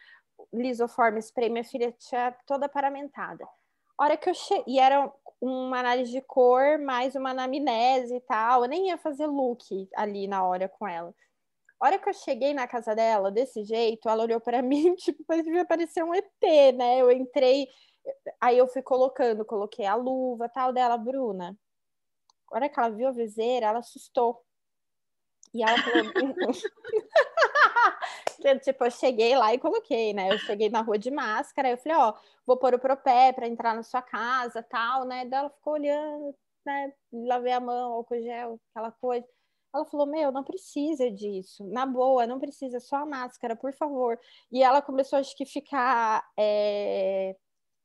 lisoforme 0.52 1.20
spray, 1.20 1.48
minha 1.48 1.64
filha 1.64 1.92
tinha 1.92 2.36
toda 2.46 2.68
paramentada. 2.68 3.46
hora 3.98 4.16
que 4.16 4.28
eu 4.30 4.34
cheguei, 4.34 4.74
e 4.74 4.78
era 4.78 5.12
uma 5.40 5.78
análise 5.78 6.10
de 6.10 6.20
cor, 6.22 6.78
mais 6.78 7.14
uma 7.14 7.30
anamnese 7.30 8.16
e 8.16 8.20
tal, 8.20 8.62
eu 8.62 8.68
nem 8.68 8.88
ia 8.88 8.98
fazer 8.98 9.26
look 9.26 9.88
ali 9.94 10.26
na 10.26 10.44
hora 10.44 10.68
com 10.68 10.86
ela. 10.86 11.14
A 11.80 11.86
hora 11.86 11.98
que 11.98 12.08
eu 12.08 12.14
cheguei 12.14 12.54
na 12.54 12.66
casa 12.66 12.94
dela, 12.94 13.30
desse 13.30 13.64
jeito, 13.64 14.08
ela 14.08 14.22
olhou 14.22 14.40
para 14.40 14.62
mim, 14.62 14.94
tipo, 14.94 15.24
devia 15.28 15.64
parecer 15.64 16.02
um 16.02 16.14
ET, 16.14 16.32
né? 16.74 17.00
Eu 17.00 17.10
entrei, 17.10 17.68
Aí 18.40 18.58
eu 18.58 18.68
fui 18.68 18.82
colocando, 18.82 19.44
coloquei 19.44 19.86
a 19.86 19.94
luva, 19.94 20.48
tal 20.48 20.72
dela, 20.72 20.96
Bruna. 20.96 21.56
A 22.52 22.56
hora 22.56 22.68
que 22.68 22.78
ela 22.78 22.90
viu 22.90 23.08
a 23.08 23.12
viseira, 23.12 23.66
ela 23.66 23.78
assustou. 23.78 24.44
E 25.52 25.62
ela 25.62 25.76
falou. 25.78 26.04
tipo, 28.60 28.84
eu 28.84 28.90
cheguei 28.90 29.36
lá 29.36 29.54
e 29.54 29.58
coloquei, 29.58 30.12
né? 30.12 30.30
Eu 30.32 30.38
cheguei 30.38 30.68
na 30.68 30.82
rua 30.82 30.98
de 30.98 31.10
máscara, 31.10 31.70
eu 31.70 31.78
falei, 31.78 31.98
ó, 31.98 32.14
vou 32.46 32.56
pôr 32.56 32.74
o 32.74 32.78
propé 32.78 33.32
para 33.32 33.48
entrar 33.48 33.74
na 33.74 33.82
sua 33.82 34.02
casa, 34.02 34.62
tal, 34.62 35.04
né? 35.04 35.24
Daí 35.24 35.40
ela 35.40 35.50
ficou 35.50 35.74
olhando, 35.74 36.34
né? 36.66 36.92
Lavei 37.12 37.52
a 37.52 37.60
mão, 37.60 37.94
álcool 37.94 38.20
gel, 38.20 38.60
aquela 38.70 38.92
coisa. 38.92 39.26
Ela 39.74 39.84
falou: 39.86 40.06
Meu, 40.06 40.30
não 40.30 40.44
precisa 40.44 41.10
disso, 41.10 41.64
na 41.68 41.84
boa, 41.84 42.26
não 42.26 42.38
precisa, 42.38 42.78
só 42.80 42.96
a 42.96 43.06
máscara, 43.06 43.56
por 43.56 43.72
favor. 43.74 44.18
E 44.52 44.62
ela 44.62 44.80
começou, 44.80 45.18
acho 45.18 45.36
que, 45.36 45.44
ficar 45.44 46.24
é, 46.38 47.36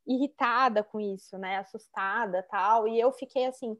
irritada 0.07 0.83
com 0.83 0.99
isso, 0.99 1.37
né? 1.37 1.57
Assustada 1.57 2.43
tal. 2.49 2.87
E 2.87 2.99
eu 2.99 3.11
fiquei 3.11 3.45
assim: 3.45 3.77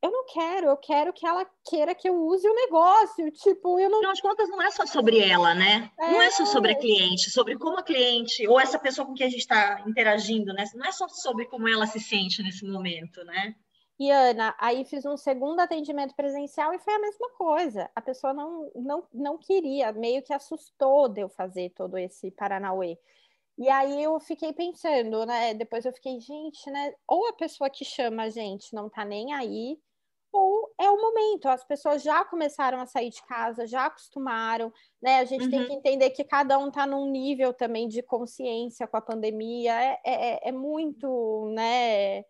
eu 0.00 0.10
não 0.10 0.24
quero, 0.26 0.68
eu 0.68 0.76
quero 0.76 1.12
que 1.12 1.26
ela 1.26 1.44
queira 1.68 1.94
que 1.94 2.08
eu 2.08 2.14
use 2.14 2.46
o 2.46 2.54
negócio. 2.54 3.30
Tipo, 3.32 3.80
eu 3.80 3.90
não. 3.90 3.98
Afinal 3.98 4.14
de 4.14 4.22
contas, 4.22 4.48
não 4.48 4.62
é 4.62 4.70
só 4.70 4.86
sobre 4.86 5.18
ela, 5.18 5.54
né? 5.54 5.90
É... 5.98 6.12
Não 6.12 6.22
é 6.22 6.30
só 6.30 6.46
sobre 6.46 6.72
a 6.72 6.78
cliente, 6.78 7.30
sobre 7.30 7.58
como 7.58 7.78
a 7.78 7.82
cliente, 7.82 8.46
ou 8.46 8.60
essa 8.60 8.78
pessoa 8.78 9.06
com 9.06 9.14
quem 9.14 9.26
a 9.26 9.30
gente 9.30 9.40
está 9.40 9.82
interagindo, 9.86 10.52
né? 10.52 10.64
Não 10.74 10.86
é 10.86 10.92
só 10.92 11.08
sobre 11.08 11.46
como 11.46 11.68
ela 11.68 11.86
se 11.86 11.98
sente 11.98 12.42
nesse 12.42 12.64
momento, 12.64 13.24
né? 13.24 13.54
E 13.98 14.12
Ana, 14.12 14.54
aí 14.60 14.84
fiz 14.84 15.04
um 15.04 15.16
segundo 15.16 15.58
atendimento 15.58 16.14
presencial 16.14 16.72
e 16.72 16.78
foi 16.78 16.94
a 16.94 17.00
mesma 17.00 17.30
coisa. 17.30 17.90
A 17.96 18.00
pessoa 18.00 18.32
não, 18.32 18.70
não, 18.76 19.08
não 19.12 19.36
queria, 19.36 19.90
meio 19.90 20.22
que 20.22 20.32
assustou 20.32 21.08
de 21.08 21.22
eu 21.22 21.28
fazer 21.28 21.70
todo 21.70 21.98
esse 21.98 22.30
Paranauê. 22.30 22.96
E 23.58 23.68
aí 23.68 24.00
eu 24.00 24.20
fiquei 24.20 24.52
pensando, 24.52 25.26
né? 25.26 25.52
Depois 25.52 25.84
eu 25.84 25.92
fiquei, 25.92 26.20
gente, 26.20 26.70
né? 26.70 26.94
Ou 27.08 27.26
a 27.26 27.32
pessoa 27.32 27.68
que 27.68 27.84
chama 27.84 28.22
a 28.22 28.30
gente 28.30 28.72
não 28.72 28.88
tá 28.88 29.04
nem 29.04 29.34
aí, 29.34 29.76
ou 30.32 30.72
é 30.78 30.90
o 30.90 31.00
momento. 31.00 31.48
As 31.48 31.64
pessoas 31.64 32.02
já 32.02 32.24
começaram 32.24 32.80
a 32.80 32.86
sair 32.86 33.10
de 33.10 33.22
casa, 33.26 33.66
já 33.66 33.86
acostumaram, 33.86 34.72
né? 35.00 35.20
A 35.20 35.24
gente 35.24 35.44
uhum. 35.44 35.50
tem 35.50 35.66
que 35.66 35.72
entender 35.72 36.10
que 36.10 36.24
cada 36.24 36.58
um 36.58 36.70
tá 36.70 36.86
num 36.86 37.10
nível 37.10 37.52
também 37.52 37.88
de 37.88 38.02
consciência 38.02 38.86
com 38.86 38.96
a 38.96 39.02
pandemia. 39.02 39.72
É, 39.72 40.00
é, 40.04 40.48
é 40.48 40.52
muito, 40.52 41.50
né? 41.54 42.24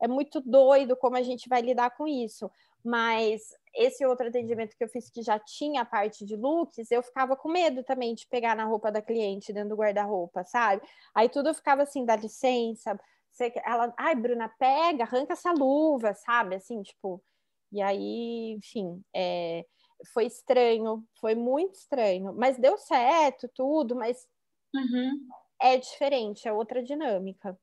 é 0.00 0.06
muito 0.06 0.40
doido 0.40 0.96
como 0.96 1.16
a 1.16 1.22
gente 1.22 1.48
vai 1.48 1.60
lidar 1.60 1.90
com 1.90 2.06
isso. 2.06 2.50
Mas 2.84 3.42
esse 3.74 4.06
outro 4.06 4.28
atendimento 4.28 4.76
que 4.76 4.84
eu 4.84 4.88
fiz 4.88 5.10
que 5.10 5.22
já 5.22 5.38
tinha 5.38 5.82
a 5.82 5.84
parte 5.84 6.24
de 6.24 6.36
looks, 6.36 6.90
eu 6.90 7.02
ficava 7.02 7.36
com 7.36 7.48
medo 7.48 7.82
também 7.82 8.14
de 8.14 8.26
pegar 8.28 8.54
na 8.54 8.64
roupa 8.64 8.90
da 8.90 9.02
cliente 9.02 9.52
dentro 9.52 9.70
do 9.70 9.76
guarda-roupa, 9.76 10.44
sabe? 10.44 10.82
Aí 11.14 11.28
tudo 11.28 11.52
ficava 11.52 11.82
assim, 11.82 12.04
dá 12.04 12.16
licença. 12.16 12.98
Ela, 13.64 13.92
ai, 13.96 14.14
Bruna, 14.14 14.48
pega, 14.58 15.04
arranca 15.04 15.32
essa 15.32 15.52
luva, 15.52 16.14
sabe? 16.14 16.56
Assim, 16.56 16.82
tipo. 16.82 17.22
E 17.72 17.82
aí, 17.82 18.52
enfim, 18.56 19.02
é, 19.14 19.64
foi 20.12 20.26
estranho, 20.26 21.04
foi 21.20 21.34
muito 21.34 21.74
estranho, 21.74 22.32
mas 22.34 22.58
deu 22.58 22.78
certo, 22.78 23.48
tudo, 23.54 23.94
mas 23.94 24.26
uhum. 24.74 25.28
é 25.60 25.76
diferente, 25.76 26.48
é 26.48 26.52
outra 26.52 26.82
dinâmica. 26.82 27.58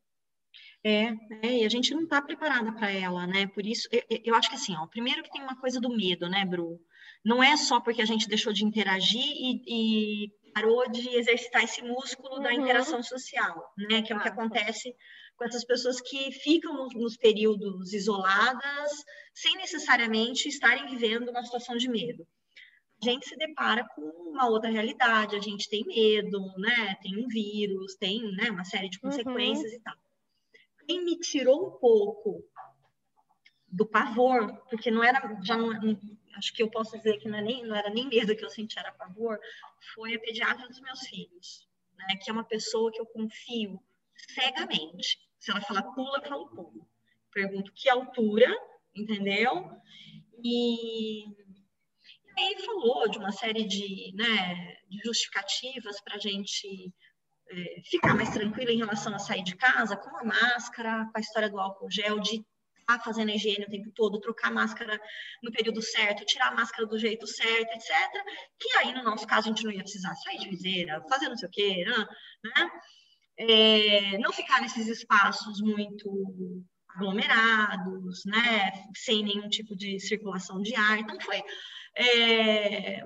É, 0.84 1.08
é, 1.42 1.58
e 1.62 1.66
a 1.66 1.70
gente 1.70 1.94
não 1.94 2.04
está 2.04 2.22
preparada 2.22 2.72
para 2.72 2.92
ela, 2.92 3.26
né? 3.26 3.48
Por 3.48 3.66
isso, 3.66 3.88
eu, 3.92 4.04
eu, 4.24 4.36
acho 4.36 4.50
que 4.50 4.56
assim, 4.56 4.76
ó, 4.76 4.86
primeiro 4.88 5.24
que 5.24 5.32
tem 5.32 5.42
uma 5.42 5.60
coisa 5.60 5.82
do 5.82 5.90
medo, 5.90 6.30
né, 6.30 6.46
Bru? 6.46 6.80
Não 7.24 7.44
é 7.44 7.58
só 7.58 7.80
porque 7.80 8.02
a 8.02 8.06
gente 8.06 8.30
deixou 8.30 8.54
de 8.54 8.64
interagir 8.64 9.20
e, 9.20 9.62
e 9.66 10.32
parou 10.54 10.90
de 10.90 11.10
exercitar 11.10 11.64
esse 11.64 11.82
músculo 11.82 12.36
uhum. 12.36 12.44
da 12.44 12.54
interação 12.54 13.02
social, 13.02 13.74
né? 13.90 14.04
Que 14.04 14.14
é 14.14 14.16
o 14.16 14.22
que 14.22 14.28
acontece 14.28 14.96
com 15.38 15.46
essas 15.46 15.66
pessoas 15.66 16.00
que 16.02 16.32
ficam 16.32 16.88
nos, 16.94 17.18
períodos 17.18 17.94
isoladas, 17.94 18.92
sem 19.34 19.56
necessariamente 19.58 20.48
estarem 20.48 20.88
vivendo 20.88 21.30
uma 21.30 21.44
situação 21.44 21.78
de 21.78 21.90
medo 21.90 22.26
a 23.04 23.10
gente 23.10 23.28
se 23.28 23.36
depara 23.36 23.86
com 23.94 24.02
uma 24.02 24.48
outra 24.48 24.70
realidade, 24.72 25.36
a 25.36 25.40
gente 25.40 25.70
tem 25.70 25.84
medo, 25.86 26.40
né? 26.58 26.96
Tem 27.04 27.18
um 27.18 27.28
vírus, 27.28 27.94
tem 27.96 28.22
né, 28.38 28.50
uma 28.50 28.64
série 28.64 28.90
de 28.90 28.98
uhum. 29.04 29.10
consequências 29.12 29.70
uhum. 29.70 29.78
e 29.78 29.82
tal 29.82 29.96
quem 30.88 31.04
me 31.04 31.18
tirou 31.20 31.68
um 31.68 31.72
pouco 31.80 32.44
do 33.68 33.86
pavor, 33.86 34.56
porque 34.70 34.90
não 34.90 35.04
era, 35.04 35.20
já 35.44 35.58
não, 35.58 35.72
acho 36.36 36.54
que 36.54 36.64
eu 36.64 36.70
posso 36.70 36.98
dizer 36.98 37.18
que 37.18 37.28
não, 37.28 37.40
é 37.40 37.42
nem, 37.42 37.66
não 37.66 37.76
era 37.76 37.90
nem 37.90 38.08
medo 38.08 38.36
que 38.36 38.46
eu 38.46 38.50
senti, 38.50 38.80
era 38.80 38.92
pavor, 38.94 39.40
foi 39.94 40.16
a 40.16 40.20
pediatra 40.20 40.68
dos 40.68 40.80
meus 40.80 41.02
filhos, 41.02 41.68
né, 41.98 42.16
que 42.22 42.30
é 42.30 42.34
uma 42.34 42.44
pessoa 42.44 42.92
que 42.92 43.02
eu 43.02 43.06
confio 43.06 43.80
cegamente. 44.34 45.18
Se 45.46 45.52
ela 45.52 45.62
falar 45.62 45.84
pula, 45.84 46.18
eu 46.18 46.28
falo 46.28 46.48
pula. 46.48 46.88
Pergunto 47.32 47.72
que 47.76 47.88
altura, 47.88 48.52
entendeu? 48.96 49.70
E, 50.44 51.24
e 51.30 52.40
aí 52.40 52.66
falou 52.66 53.08
de 53.08 53.20
uma 53.20 53.32
série 53.32 53.64
de, 53.64 54.12
né, 54.16 54.76
de 54.90 54.98
justificativas 55.06 56.02
para 56.02 56.16
a 56.16 56.18
gente 56.18 56.92
é, 57.52 57.82
ficar 57.86 58.16
mais 58.16 58.32
tranquila 58.32 58.72
em 58.72 58.80
relação 58.80 59.14
a 59.14 59.20
sair 59.20 59.44
de 59.44 59.56
casa, 59.56 59.96
com 59.96 60.18
a 60.18 60.24
máscara, 60.24 61.06
com 61.12 61.18
a 61.18 61.22
história 61.22 61.48
do 61.48 61.60
álcool 61.60 61.92
gel, 61.92 62.20
de 62.20 62.38
estar 62.80 62.98
tá 62.98 63.04
fazendo 63.04 63.30
a 63.30 63.36
higiene 63.36 63.66
o 63.66 63.70
tempo 63.70 63.92
todo, 63.92 64.20
trocar 64.20 64.48
a 64.48 64.52
máscara 64.52 65.00
no 65.44 65.52
período 65.52 65.80
certo, 65.80 66.26
tirar 66.26 66.48
a 66.48 66.56
máscara 66.56 66.88
do 66.88 66.98
jeito 66.98 67.28
certo, 67.28 67.72
etc. 67.72 67.92
Que 68.60 68.78
aí, 68.80 68.92
no 68.96 69.04
nosso 69.04 69.28
caso, 69.28 69.48
a 69.48 69.52
gente 69.52 69.64
não 69.64 69.72
ia 69.72 69.84
precisar 69.84 70.16
sair 70.16 70.40
de 70.40 70.50
viseira, 70.50 71.06
fazer 71.08 71.30
não 71.30 71.38
sei 71.38 71.48
o 71.48 71.52
quê, 71.52 71.86
né? 71.86 72.72
É, 73.38 74.18
não 74.18 74.32
ficar 74.32 74.62
nesses 74.62 74.88
espaços 74.88 75.62
muito 75.62 76.64
aglomerados, 76.90 78.24
né? 78.26 78.72
Sem 78.96 79.24
nenhum 79.24 79.50
tipo 79.50 79.76
de 79.76 80.00
circulação 80.00 80.62
de 80.62 80.76
ar. 80.76 81.00
Então, 81.00 81.20
foi. 81.20 81.44
É, 81.98 83.04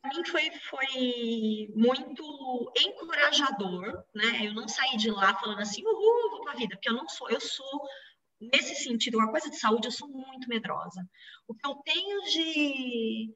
para 0.00 0.16
mim 0.16 0.24
foi, 0.24 0.50
foi 0.68 1.68
muito 1.74 2.72
encorajador, 2.76 4.04
né? 4.14 4.46
Eu 4.46 4.54
não 4.54 4.66
saí 4.66 4.96
de 4.96 5.10
lá 5.10 5.34
falando 5.38 5.60
assim, 5.60 5.82
uhul, 5.84 6.30
vou 6.30 6.42
para 6.42 6.52
a 6.52 6.56
vida, 6.56 6.74
porque 6.74 6.88
eu 6.88 6.94
não 6.94 7.08
sou, 7.08 7.28
eu 7.28 7.40
sou, 7.40 7.80
nesse 8.40 8.74
sentido, 8.76 9.18
uma 9.18 9.30
coisa 9.30 9.50
de 9.50 9.58
saúde, 9.58 9.88
eu 9.88 9.92
sou 9.92 10.08
muito 10.08 10.48
medrosa. 10.48 11.06
O 11.46 11.54
que 11.54 11.66
eu 11.66 11.74
tenho 11.84 12.22
de 12.22 13.34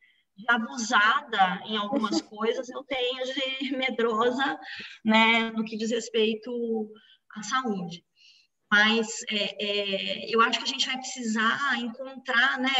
abusada 0.48 1.62
em 1.66 1.76
algumas 1.76 2.20
coisas, 2.22 2.68
eu 2.68 2.82
tenho 2.84 3.24
de 3.24 3.70
medrosa, 3.76 4.58
né, 5.04 5.50
no 5.50 5.64
que 5.64 5.76
diz 5.76 5.90
respeito 5.90 6.50
à 7.36 7.42
saúde. 7.42 8.04
Mas 8.70 9.08
é, 9.30 9.64
é, 9.64 10.34
eu 10.34 10.40
acho 10.40 10.58
que 10.58 10.64
a 10.64 10.68
gente 10.68 10.86
vai 10.86 10.96
precisar 10.96 11.78
encontrar, 11.78 12.58
né, 12.58 12.70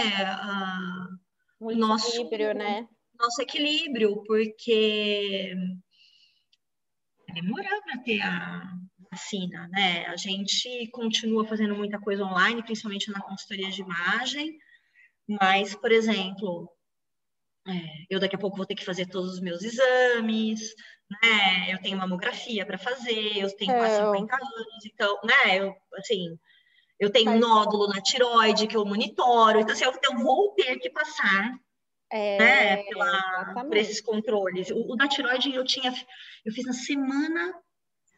o 1.61 1.73
nosso 1.73 2.09
equilíbrio, 2.09 2.55
né? 2.55 2.89
nosso 3.19 3.41
equilíbrio, 3.41 4.23
porque 4.27 5.55
demorar 7.33 7.81
para 7.83 7.99
ter 8.03 8.21
a 8.21 8.73
vacina, 9.11 9.69
né? 9.69 10.07
A 10.07 10.17
gente 10.17 10.89
continua 10.91 11.47
fazendo 11.47 11.75
muita 11.75 11.99
coisa 11.99 12.25
online, 12.25 12.63
principalmente 12.63 13.11
na 13.11 13.21
consultoria 13.21 13.71
de 13.71 13.83
imagem, 13.83 14.57
mas, 15.29 15.75
por 15.75 15.91
exemplo, 15.91 16.71
é, 17.67 18.05
eu 18.11 18.21
daqui 18.21 18.37
a 18.37 18.39
pouco 18.39 18.57
vou 18.57 18.67
ter 18.67 18.75
que 18.75 18.85
fazer 18.85 19.07
todos 19.07 19.35
os 19.35 19.41
meus 19.41 19.63
exames, 19.63 20.75
né? 21.11 21.73
Eu 21.73 21.81
tenho 21.81 21.97
mamografia 21.97 22.67
para 22.67 22.77
fazer, 22.77 23.39
eu 23.39 23.55
tenho 23.57 23.73
quase 23.73 23.97
50 23.97 24.35
anos, 24.35 24.87
então, 24.87 25.19
né? 25.25 25.59
Eu, 25.59 25.75
assim, 25.95 26.39
eu 27.01 27.11
tenho 27.11 27.31
um 27.31 27.39
nódulo 27.39 27.89
na 27.89 28.03
tiroide 28.03 28.67
que 28.67 28.77
eu 28.77 28.85
monitoro, 28.85 29.61
então, 29.61 29.73
assim, 29.73 29.85
eu, 29.85 29.93
eu 30.03 30.19
vou 30.19 30.53
ter 30.55 30.79
que 30.79 30.91
passar 30.91 31.59
é, 32.13 32.39
né, 32.39 32.83
pela, 32.85 33.65
por 33.65 33.77
esses 33.77 34.01
controles. 34.01 34.71
O, 34.71 34.93
o, 34.93 34.97
da 34.97 35.09
tiroide 35.09 35.55
eu 35.55 35.65
tinha, 35.65 35.93
eu 36.45 36.53
fiz 36.53 36.65
na 36.67 36.73
semana 36.73 37.55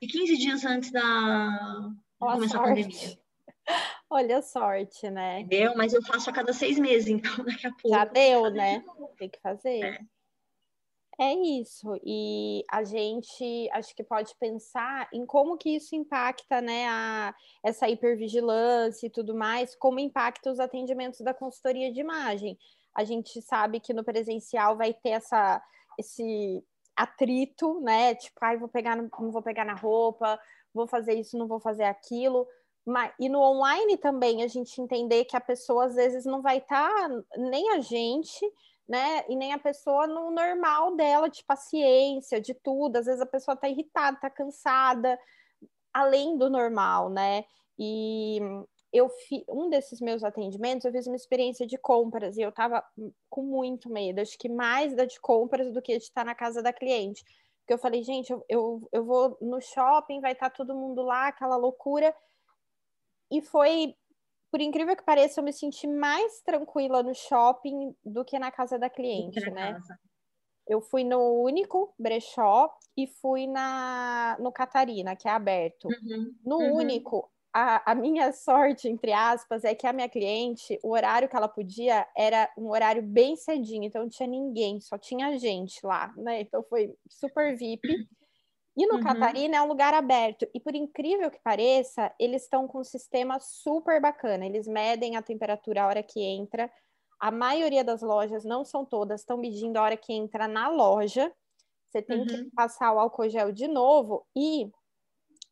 e 0.03 0.07
15 0.07 0.37
dias 0.37 0.65
antes 0.65 0.91
da 0.91 1.91
começar 2.19 2.59
a 2.59 2.63
pandemia. 2.63 3.19
Olha 4.09 4.39
a 4.39 4.43
sorte, 4.43 5.11
né? 5.11 5.45
Deu, 5.45 5.77
mas 5.77 5.93
eu 5.93 6.03
faço 6.03 6.31
a 6.31 6.33
cada 6.33 6.53
seis 6.53 6.79
meses, 6.79 7.09
então 7.09 7.33
daqui 7.45 7.67
a 7.67 7.71
pouco. 7.71 7.89
Já 7.89 8.05
deu, 8.05 8.51
né? 8.51 8.85
Tem 9.19 9.29
que 9.29 9.41
fazer. 9.41 9.85
É. 9.85 9.99
É 11.19 11.33
isso, 11.33 11.99
e 12.05 12.63
a 12.71 12.85
gente 12.85 13.71
acho 13.73 13.97
que 13.97 14.05
pode 14.05 14.35
pensar 14.39 15.09
em 15.11 15.25
como 15.25 15.57
que 15.57 15.71
isso 15.71 15.97
impacta, 15.97 16.61
né, 16.61 16.87
a, 16.89 17.35
essa 17.65 17.89
hipervigilância 17.89 19.07
e 19.07 19.11
tudo 19.11 19.35
mais, 19.35 19.75
como 19.75 19.99
impacta 19.99 20.51
os 20.53 20.61
atendimentos 20.61 21.21
da 21.21 21.33
consultoria 21.33 21.91
de 21.91 22.01
imagem 22.01 22.59
a 22.97 23.05
gente 23.05 23.43
sabe 23.43 23.79
que 23.79 23.93
no 23.93 24.03
presencial 24.03 24.75
vai 24.75 24.95
ter 24.95 25.11
essa, 25.11 25.63
esse 25.99 26.65
atrito, 26.97 27.79
né? 27.83 28.15
Tipo, 28.15 28.39
ai, 28.41 28.57
vou 28.57 28.69
pegar, 28.69 28.97
não 28.97 29.31
vou 29.31 29.43
pegar 29.43 29.67
na 29.67 29.75
roupa, 29.75 30.41
vou 30.73 30.89
fazer 30.89 31.13
isso, 31.13 31.37
não 31.37 31.47
vou 31.47 31.61
fazer 31.61 31.85
aquilo. 31.85 32.49
Mas, 32.87 33.13
e 33.19 33.29
no 33.29 33.41
online 33.41 33.97
também 33.97 34.45
a 34.45 34.47
gente 34.47 34.81
entender 34.81 35.25
que 35.25 35.37
a 35.37 35.41
pessoa 35.41 35.87
às 35.87 35.97
vezes 35.97 36.25
não 36.25 36.41
vai 36.41 36.59
estar, 36.59 36.89
tá, 36.89 37.09
nem 37.37 37.71
a 37.73 37.81
gente, 37.81 38.41
né? 38.89 39.25
E 39.29 39.35
nem 39.35 39.53
a 39.53 39.59
pessoa 39.59 40.07
no 40.07 40.31
normal 40.31 40.95
dela, 40.95 41.29
de 41.29 41.43
paciência, 41.45 42.41
de 42.41 42.55
tudo. 42.55 42.97
Às 42.97 43.07
vezes 43.07 43.21
a 43.21 43.27
pessoa 43.27 43.55
está 43.55 43.69
irritada, 43.69 44.17
está 44.17 44.31
cansada. 44.31 45.19
além 45.93 46.37
do 46.39 46.51
normal, 46.51 47.11
né? 47.11 47.45
E 47.79 48.41
eu 48.93 49.09
fi, 49.09 49.45
um 49.49 49.69
desses 49.69 50.01
meus 50.01 50.25
atendimentos, 50.25 50.85
eu 50.85 50.93
fiz 50.93 51.07
uma 51.07 51.17
experiência 51.17 51.67
de 51.67 51.79
compras 51.79 52.37
e 52.37 52.43
eu 52.43 52.53
tava 52.53 52.85
com 53.29 53.43
muito 53.43 53.91
medo, 53.91 54.21
acho 54.21 54.39
que 54.39 54.49
mais 54.49 54.95
da 54.95 55.05
de 55.05 55.21
compras 55.21 55.73
do 55.73 55.83
que 55.83 55.97
de 55.99 56.05
estar 56.05 56.25
na 56.25 56.35
casa 56.35 56.63
da 56.63 56.73
cliente. 56.73 57.25
Porque 57.61 57.75
eu 57.75 57.79
falei, 57.79 58.03
gente, 58.03 58.31
eu, 58.31 58.45
eu, 58.49 58.89
eu 58.93 59.05
vou 59.05 59.37
no 59.41 59.61
shopping, 59.61 60.21
vai 60.21 60.33
estar 60.33 60.51
todo 60.51 60.75
mundo 60.75 61.03
lá, 61.03 61.29
aquela 61.29 61.57
loucura. 61.57 62.15
E 63.31 63.43
foi, 63.43 63.95
por 64.51 64.61
incrível 64.61 64.97
que 64.97 65.05
pareça, 65.05 65.41
eu 65.41 65.45
me 65.45 65.53
senti 65.53 65.87
mais 65.87 66.41
tranquila 66.43 67.03
no 67.03 67.15
shopping 67.15 67.95
do 68.05 68.25
que 68.25 68.39
na 68.39 68.51
casa 68.51 68.79
da 68.79 68.89
cliente, 68.89 69.51
né? 69.51 69.73
Casa. 69.73 69.99
Eu 70.69 70.81
fui 70.81 71.05
no 71.05 71.43
único 71.43 71.95
brechó 71.99 72.71
e 72.97 73.07
fui 73.07 73.47
na 73.47 74.37
no 74.41 74.51
Catarina, 74.51 75.15
que 75.15 75.29
é 75.29 75.31
aberto. 75.31 75.87
Uhum, 75.87 76.35
no 76.45 76.59
uhum. 76.59 76.77
único, 76.77 77.31
a, 77.53 77.93
a, 77.93 77.95
minha 77.95 78.33
sorte, 78.35 78.89
entre 78.89 79.13
aspas, 79.13 79.65
é 79.65 79.75
que 79.75 79.87
a 79.87 79.93
minha 79.93 80.09
cliente, 80.09 80.79
o 80.83 80.91
horário 80.91 81.29
que 81.29 81.37
ela 81.37 81.49
podia 81.49 82.07
era 82.17 82.51
um 82.59 82.69
horário 82.69 83.03
bem 83.03 83.37
cedinho, 83.37 83.85
então 83.85 84.03
não 84.03 84.09
tinha 84.09 84.29
ninguém, 84.29 84.81
só 84.81 84.99
tinha 84.99 85.39
gente 85.39 85.85
lá, 85.87 86.13
né? 86.17 86.41
Então 86.41 86.63
foi 86.65 86.95
super 87.09 87.57
VIP. 87.57 87.83
E 88.77 88.87
no 88.87 88.97
uhum. 88.97 89.03
Catarina 89.03 89.57
é 89.57 89.63
um 89.63 89.69
lugar 89.69 89.95
aberto. 89.95 90.47
E 90.53 90.61
por 90.61 90.75
incrível 90.75 91.31
que 91.31 91.41
pareça, 91.41 92.13
eles 92.21 92.43
estão 92.43 92.69
com 92.69 92.81
um 92.81 92.85
sistema 92.85 93.39
super 93.41 94.01
bacana. 94.01 94.45
Eles 94.45 94.67
medem 94.67 95.17
a 95.17 95.23
temperatura 95.23 95.83
a 95.83 95.87
hora 95.87 96.03
que 96.03 96.23
entra. 96.23 96.71
A 97.19 97.31
maioria 97.31 97.83
das 97.83 98.03
lojas, 98.03 98.45
não 98.45 98.65
são 98.65 98.85
todas, 98.85 99.21
estão 99.21 99.39
medindo 99.39 99.79
a 99.79 99.83
hora 99.83 99.97
que 99.97 100.13
entra 100.13 100.47
na 100.47 100.69
loja. 100.69 101.33
Você 101.89 102.03
tem 102.03 102.21
uhum. 102.21 102.27
que 102.27 102.51
passar 102.55 102.93
o 102.93 102.99
álcool 102.99 103.31
gel 103.31 103.51
de 103.51 103.67
novo. 103.67 104.27
E, 104.37 104.71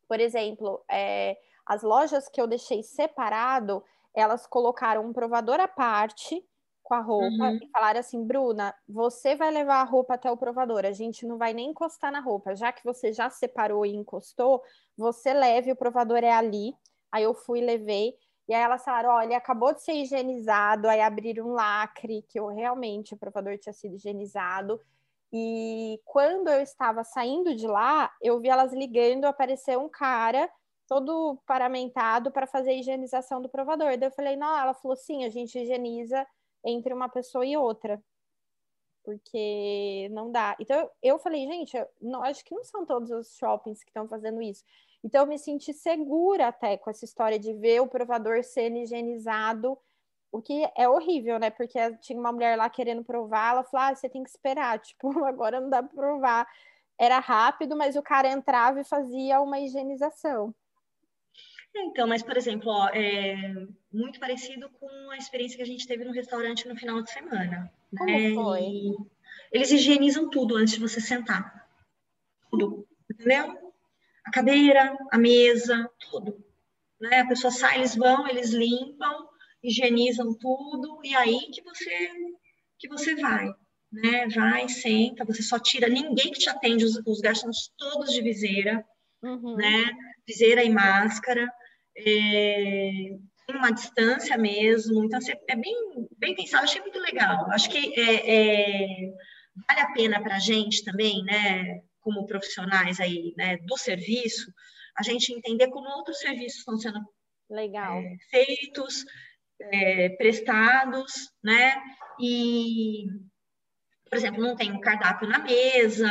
por 0.07 0.19
exemplo, 0.19 0.83
é, 0.89 1.35
as 1.65 1.81
lojas 1.81 2.29
que 2.29 2.39
eu 2.39 2.45
deixei 2.45 2.83
separado, 2.83 3.83
elas 4.13 4.45
colocaram 4.45 5.03
um 5.03 5.13
provador 5.13 5.59
à 5.59 5.67
parte 5.67 6.45
com 6.85 6.93
a 6.93 7.01
roupa 7.01 7.49
uhum. 7.49 7.59
e 7.61 7.67
falaram 7.71 7.99
assim, 7.99 8.23
Bruna, 8.23 8.73
você 8.87 9.35
vai 9.35 9.49
levar 9.49 9.81
a 9.81 9.83
roupa 9.83 10.13
até 10.13 10.29
o 10.31 10.37
provador, 10.37 10.85
a 10.85 10.91
gente 10.91 11.25
não 11.25 11.35
vai 11.35 11.51
nem 11.51 11.71
encostar 11.71 12.11
na 12.11 12.19
roupa, 12.19 12.55
já 12.55 12.71
que 12.71 12.83
você 12.83 13.11
já 13.11 13.27
separou 13.27 13.87
e 13.87 13.95
encostou, 13.95 14.61
você 14.95 15.33
leve, 15.33 15.71
o 15.71 15.75
provador 15.75 16.19
é 16.19 16.31
ali. 16.31 16.75
Aí 17.11 17.23
eu 17.23 17.33
fui 17.33 17.59
e 17.59 17.65
levei, 17.65 18.13
e 18.47 18.53
aí 18.53 18.61
elas 18.61 18.83
falaram, 18.83 19.09
olha, 19.09 19.35
acabou 19.35 19.73
de 19.73 19.81
ser 19.81 19.93
higienizado, 19.93 20.87
aí 20.87 21.01
abriram 21.01 21.47
um 21.47 21.53
lacre, 21.53 22.23
que 22.29 22.39
eu 22.39 22.47
realmente, 22.47 23.15
o 23.15 23.17
provador 23.17 23.57
tinha 23.57 23.73
sido 23.73 23.95
higienizado, 23.95 24.79
e 25.33 25.99
quando 26.05 26.49
eu 26.49 26.61
estava 26.61 27.03
saindo 27.03 27.55
de 27.55 27.65
lá, 27.65 28.13
eu 28.21 28.39
vi 28.39 28.47
elas 28.47 28.71
ligando, 28.71 29.25
apareceu 29.25 29.81
um 29.81 29.89
cara 29.89 30.47
todo 30.87 31.41
paramentado 31.47 32.31
para 32.31 32.45
fazer 32.45 32.69
a 32.69 32.75
higienização 32.75 33.41
do 33.41 33.49
provador. 33.49 33.97
Daí 33.97 34.07
eu 34.07 34.13
falei, 34.13 34.35
não, 34.35 34.55
ela 34.55 34.75
falou, 34.75 34.95
sim, 34.95 35.25
a 35.25 35.29
gente 35.31 35.57
higieniza 35.57 36.27
entre 36.65 36.93
uma 36.93 37.07
pessoa 37.07 37.45
e 37.45 37.55
outra. 37.55 38.01
Porque 39.03 40.09
não 40.11 40.31
dá. 40.31 40.55
Então 40.59 40.89
eu 41.01 41.19
falei, 41.19 41.45
gente, 41.45 41.77
eu 41.77 41.87
não, 42.01 42.23
acho 42.23 42.43
que 42.43 42.55
não 42.55 42.63
são 42.63 42.85
todos 42.85 43.11
os 43.11 43.35
shoppings 43.37 43.83
que 43.83 43.89
estão 43.91 44.07
fazendo 44.07 44.41
isso. 44.41 44.63
Então 45.03 45.21
eu 45.21 45.27
me 45.27 45.37
senti 45.37 45.71
segura 45.71 46.47
até 46.47 46.77
com 46.77 46.89
essa 46.89 47.05
história 47.05 47.37
de 47.37 47.53
ver 47.53 47.81
o 47.81 47.87
provador 47.87 48.43
sendo 48.43 48.77
higienizado, 48.77 49.77
o 50.31 50.41
que 50.41 50.67
é 50.75 50.89
horrível, 50.89 51.37
né? 51.39 51.51
Porque 51.51 51.77
tinha 51.97 52.19
uma 52.19 52.31
mulher 52.31 52.57
lá 52.57 52.69
querendo 52.69 53.03
provar, 53.03 53.51
ela 53.51 53.63
falou: 53.63 53.87
ah, 53.87 53.95
você 53.95 54.09
tem 54.09 54.23
que 54.23 54.29
esperar, 54.29 54.79
tipo, 54.81 55.23
agora 55.23 55.61
não 55.61 55.69
dá 55.69 55.83
para 55.83 55.95
provar. 55.95 56.47
Era 56.97 57.19
rápido, 57.19 57.75
mas 57.75 57.95
o 57.95 58.01
cara 58.01 58.29
entrava 58.29 58.79
e 58.81 58.83
fazia 58.85 59.41
uma 59.41 59.59
higienização. 59.59 60.53
Então, 61.77 62.07
mas, 62.07 62.23
por 62.23 62.37
exemplo, 62.37 62.71
ó, 62.71 62.87
é 62.93 63.35
muito 63.91 64.17
parecido 64.19 64.69
com 64.79 65.11
a 65.11 65.17
experiência 65.17 65.57
que 65.57 65.63
a 65.63 65.67
gente 65.67 65.85
teve 65.85 66.05
no 66.05 66.13
restaurante 66.13 66.67
no 66.67 66.75
final 66.75 67.01
de 67.01 67.11
semana. 67.11 67.71
Como 67.97 68.09
né? 68.09 68.33
foi? 68.33 68.61
E 68.61 68.95
eles 69.51 69.71
higienizam 69.71 70.29
tudo 70.29 70.55
antes 70.55 70.75
de 70.75 70.79
você 70.79 71.01
sentar. 71.01 71.67
Tudo, 72.49 72.87
entendeu? 73.11 73.73
A 74.25 74.31
cadeira, 74.31 74.97
a 75.11 75.17
mesa, 75.17 75.89
tudo. 76.09 76.41
Né? 76.99 77.19
A 77.19 77.27
pessoa 77.27 77.51
sai, 77.51 77.79
eles 77.79 77.95
vão, 77.95 78.25
eles 78.27 78.51
limpam, 78.51 79.27
higienizam 79.61 80.33
tudo, 80.33 81.01
e 81.03 81.13
aí 81.13 81.51
que 81.51 81.61
você, 81.61 82.09
que 82.79 82.87
você 82.87 83.15
vai. 83.15 83.53
Né? 83.91 84.27
Vai, 84.29 84.69
senta, 84.69 85.25
você 85.25 85.43
só 85.43 85.59
tira, 85.59 85.89
ninguém 85.89 86.31
que 86.31 86.39
te 86.39 86.49
atende, 86.49 86.85
os, 86.85 87.01
os 87.05 87.19
garçons 87.19 87.69
todos 87.77 88.13
de 88.13 88.21
viseira, 88.21 88.85
uhum. 89.21 89.57
né? 89.57 89.91
Viseira 90.25 90.63
e 90.63 90.69
máscara 90.69 91.49
é, 91.97 93.17
uma 93.49 93.71
distância 93.71 94.37
mesmo, 94.37 95.03
então 95.03 95.17
assim, 95.17 95.33
é 95.47 95.55
bem, 95.55 95.75
bem 96.17 96.35
pensado, 96.35 96.63
achei 96.63 96.81
muito 96.81 96.99
legal. 96.99 97.49
Acho 97.51 97.69
que 97.69 97.99
é, 97.99 98.35
é, 98.35 99.13
vale 99.67 99.81
a 99.81 99.91
pena 99.93 100.21
para 100.21 100.35
a 100.35 100.39
gente 100.39 100.83
também, 100.83 101.23
né, 101.23 101.81
como 102.01 102.25
profissionais 102.25 102.99
aí, 102.99 103.33
né, 103.37 103.57
do 103.57 103.77
serviço, 103.77 104.51
a 104.97 105.03
gente 105.03 105.33
entender 105.33 105.67
como 105.69 105.89
outros 105.89 106.19
serviços 106.19 106.59
estão 106.59 106.77
sendo 106.77 106.99
legal. 107.49 107.97
É, 107.97 108.15
feitos, 108.29 109.05
é, 109.59 110.09
prestados, 110.09 111.29
né, 111.43 111.75
e 112.19 113.05
por 114.09 114.17
exemplo, 114.17 114.41
não 114.41 114.55
tem 114.55 114.71
um 114.71 114.79
cardápio 114.79 115.27
na 115.27 115.39
mesa, 115.39 116.09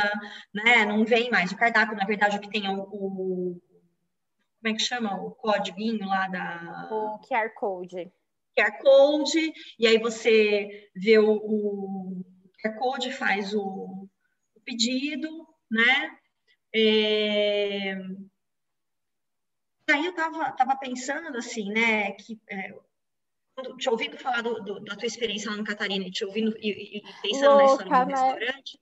né? 0.53 0.85
Não 0.85 1.05
vem 1.05 1.31
mais 1.31 1.51
o 1.51 1.57
cardápio, 1.57 1.95
na 1.95 2.05
verdade, 2.05 2.37
o 2.37 2.41
que 2.41 2.49
tem 2.49 2.67
é 2.67 2.69
o, 2.69 2.81
o 2.81 3.61
como 4.65 4.73
é 4.73 4.77
que 4.77 4.83
chama 4.83 5.15
o 5.21 5.29
código 5.35 5.79
lá 6.07 6.27
da. 6.27 6.89
O 6.91 7.19
QR 7.19 7.53
Code. 7.53 8.11
QR 8.57 8.79
Code, 8.79 9.53
e 9.77 9.85
aí 9.85 9.99
você 9.99 10.89
vê 10.95 11.19
o, 11.19 11.35
o 11.35 12.25
QR 12.59 12.79
Code, 12.79 13.13
faz 13.13 13.53
o, 13.53 13.61
o 13.61 14.59
pedido, 14.65 15.47
né? 15.69 16.17
É... 16.73 17.95
Aí 19.91 20.03
eu 20.03 20.15
tava, 20.15 20.51
tava 20.53 20.75
pensando 20.77 21.37
assim, 21.37 21.69
né, 21.69 22.13
que 22.13 22.39
é, 22.49 22.73
te 23.77 23.87
ouvindo 23.87 24.17
falar 24.17 24.41
do, 24.41 24.63
do, 24.63 24.79
da 24.79 24.95
tua 24.95 25.05
experiência 25.05 25.51
lá 25.51 25.57
no 25.57 25.63
Catarina, 25.63 26.09
te 26.09 26.25
ouvindo 26.25 26.57
e, 26.57 26.97
e 26.97 27.03
pensando 27.21 27.57
Louca, 27.57 27.61
na 27.61 27.83
história 27.83 28.05
do 28.05 28.11
né? 28.11 28.17
restaurante. 28.17 28.79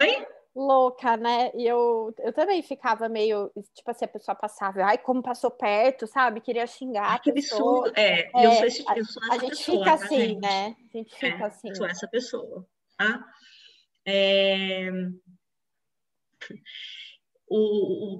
Oi? 0.00 0.26
Louca, 0.54 1.16
né? 1.16 1.50
E 1.54 1.66
eu, 1.66 2.14
eu 2.18 2.32
também 2.32 2.62
ficava 2.62 3.08
meio, 3.08 3.50
tipo 3.74 3.90
assim, 3.90 4.04
a 4.04 4.08
pessoa 4.08 4.34
passava, 4.34 4.84
ai, 4.84 4.98
como 4.98 5.22
passou 5.22 5.50
perto, 5.50 6.06
sabe? 6.06 6.40
Queria 6.40 6.66
xingar. 6.66 7.12
Ai, 7.12 7.20
que 7.20 7.30
absurdo. 7.30 7.92
É, 7.96 8.30
é, 8.34 8.46
eu 8.46 8.52
sou, 8.52 8.64
esse, 8.64 8.84
eu 8.96 9.04
sou 9.04 9.22
essa 9.24 9.34
a 9.34 9.38
gente 9.38 9.50
pessoa, 9.50 9.78
fica 9.78 9.84
tá, 9.98 10.04
assim, 10.04 10.16
gente? 10.16 10.40
né? 10.40 10.76
A 10.78 10.96
gente 10.96 11.14
fica 11.14 11.26
é, 11.26 11.44
assim. 11.44 11.74
Sou 11.74 11.86
essa 11.86 12.08
pessoa, 12.08 12.66
tá? 12.96 13.24
É... 14.06 14.90
O, 17.48 17.56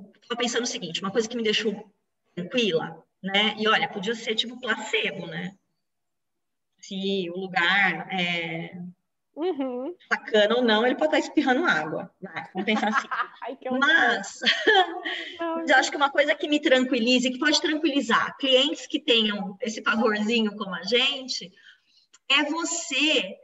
o, 0.01 0.13
tô 0.29 0.37
pensando 0.37 0.65
o 0.65 0.67
seguinte, 0.67 1.01
uma 1.01 1.13
coisa 1.13 1.29
que 1.29 1.37
me 1.37 1.43
deixou 1.43 1.73
tranquila, 2.35 3.03
né? 3.23 3.55
E 3.59 3.69
olha, 3.69 3.89
podia 3.89 4.15
ser 4.15 4.35
tipo 4.35 4.61
placebo, 4.61 5.27
né? 5.27 5.57
Se 6.81 7.31
o 7.31 7.39
lugar 7.39 8.09
é, 8.13 8.77
Uhum. 9.41 9.97
Sacana 10.13 10.57
ou 10.57 10.63
não, 10.63 10.85
ele 10.85 10.97
pode 10.97 11.17
estar 11.17 11.19
espirrando 11.19 11.65
água. 11.65 12.15
Né? 12.21 12.51
Vamos 12.53 12.67
pensar 12.67 12.89
assim. 12.89 13.09
Ai, 13.43 13.57
Mas 13.71 14.41
eu 15.67 15.77
acho 15.77 15.91
que 15.91 15.97
uma 15.97 16.11
coisa 16.11 16.35
que 16.35 16.47
me 16.47 16.61
tranquilize, 16.61 17.31
que 17.31 17.39
pode 17.39 17.59
tranquilizar 17.59 18.37
clientes 18.37 18.87
que 18.87 19.01
tenham 19.01 19.57
esse 19.63 19.81
pavorzinho 19.81 20.55
como 20.57 20.75
a 20.75 20.83
gente, 20.83 21.51
é 22.31 22.45
você 22.45 23.35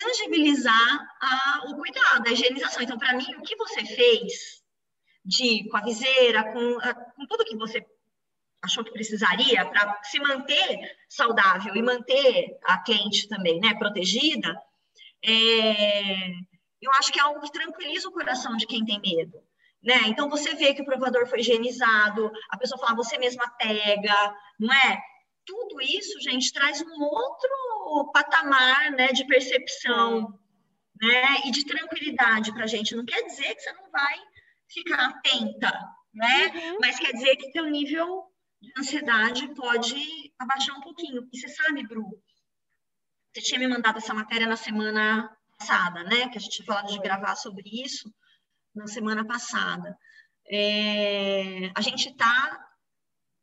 tangibilizar 0.00 1.08
a, 1.22 1.62
o 1.68 1.76
cuidado, 1.76 2.26
a 2.26 2.32
higienização. 2.32 2.82
Então, 2.82 2.98
para 2.98 3.14
mim, 3.14 3.36
o 3.38 3.42
que 3.42 3.54
você 3.54 3.84
fez 3.84 4.64
de 5.24 5.68
com 5.68 5.76
a 5.76 5.82
viseira, 5.82 6.42
com, 6.52 6.78
a, 6.80 6.92
com 6.92 7.24
tudo 7.26 7.44
que 7.44 7.56
você 7.56 7.86
achou 8.60 8.82
que 8.82 8.90
precisaria 8.90 9.64
para 9.64 10.02
se 10.02 10.18
manter 10.18 10.96
saudável 11.08 11.76
e 11.76 11.82
manter 11.82 12.58
a 12.64 12.78
cliente 12.78 13.28
também, 13.28 13.60
né, 13.60 13.74
protegida, 13.74 14.60
é, 15.24 16.30
eu 16.80 16.90
acho 16.98 17.12
que 17.12 17.18
é 17.18 17.22
algo 17.22 17.40
que 17.40 17.52
tranquiliza 17.52 18.08
o 18.08 18.12
coração 18.12 18.56
de 18.56 18.66
quem 18.66 18.84
tem 18.84 19.00
medo. 19.00 19.42
Né? 19.82 20.02
Então, 20.06 20.28
você 20.28 20.54
vê 20.54 20.74
que 20.74 20.82
o 20.82 20.84
provador 20.84 21.26
foi 21.28 21.40
higienizado, 21.40 22.30
a 22.50 22.56
pessoa 22.56 22.80
fala, 22.80 22.96
você 22.96 23.18
mesma 23.18 23.48
pega, 23.56 24.34
não 24.58 24.72
é? 24.72 25.00
Tudo 25.44 25.80
isso, 25.80 26.20
gente, 26.20 26.52
traz 26.52 26.82
um 26.82 27.02
outro 27.02 28.10
patamar 28.12 28.90
né, 28.90 29.08
de 29.08 29.24
percepção 29.26 30.36
né, 31.00 31.42
e 31.44 31.50
de 31.52 31.64
tranquilidade 31.64 32.52
para 32.52 32.64
a 32.64 32.66
gente. 32.66 32.96
Não 32.96 33.04
quer 33.04 33.22
dizer 33.22 33.54
que 33.54 33.60
você 33.60 33.72
não 33.72 33.90
vai 33.90 34.18
ficar 34.68 35.06
atenta, 35.06 35.72
né? 36.12 36.46
Uhum. 36.48 36.78
Mas 36.80 36.98
quer 36.98 37.12
dizer 37.12 37.36
que 37.36 37.52
seu 37.52 37.66
nível 37.66 38.24
de 38.60 38.72
ansiedade 38.78 39.54
pode 39.54 40.32
abaixar 40.38 40.76
um 40.76 40.80
pouquinho. 40.80 41.28
E 41.32 41.38
você 41.38 41.48
sabe, 41.48 41.86
Bru, 41.86 42.10
você 43.36 43.42
tinha 43.42 43.60
me 43.60 43.68
mandado 43.68 43.98
essa 43.98 44.14
matéria 44.14 44.46
na 44.46 44.56
semana 44.56 45.30
passada, 45.58 46.02
né? 46.04 46.28
Que 46.30 46.38
a 46.38 46.40
gente 46.40 46.56
tinha 46.56 46.64
falado 46.64 46.90
de 46.90 46.98
gravar 46.98 47.36
sobre 47.36 47.64
isso 47.66 48.10
na 48.74 48.86
semana 48.86 49.26
passada. 49.26 49.94
É, 50.48 51.70
a 51.74 51.82
gente 51.82 52.08
está, 52.08 52.58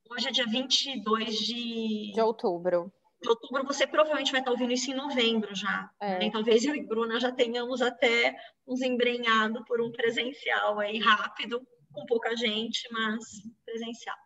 hoje 0.09 0.29
é 0.29 0.31
dia 0.31 0.47
22 0.47 1.37
de... 1.37 2.11
De 2.11 2.21
outubro. 2.21 2.91
De 3.21 3.29
outubro, 3.29 3.67
você 3.67 3.85
provavelmente 3.85 4.31
vai 4.31 4.41
estar 4.41 4.49
ouvindo 4.49 4.73
isso 4.73 4.89
em 4.89 4.95
novembro 4.95 5.53
já. 5.53 5.87
É. 6.01 6.17
Né? 6.17 6.31
Talvez 6.31 6.65
eu 6.65 6.75
e 6.75 6.83
Bruna 6.83 7.19
já 7.19 7.31
tenhamos 7.31 7.79
até 7.79 8.35
nos 8.65 8.81
embrenhado 8.81 9.63
por 9.65 9.79
um 9.79 9.91
presencial 9.91 10.79
aí 10.79 10.97
rápido, 10.97 11.61
com 11.91 12.03
pouca 12.07 12.35
gente, 12.35 12.81
mas 12.91 13.23
presencial. 13.63 14.17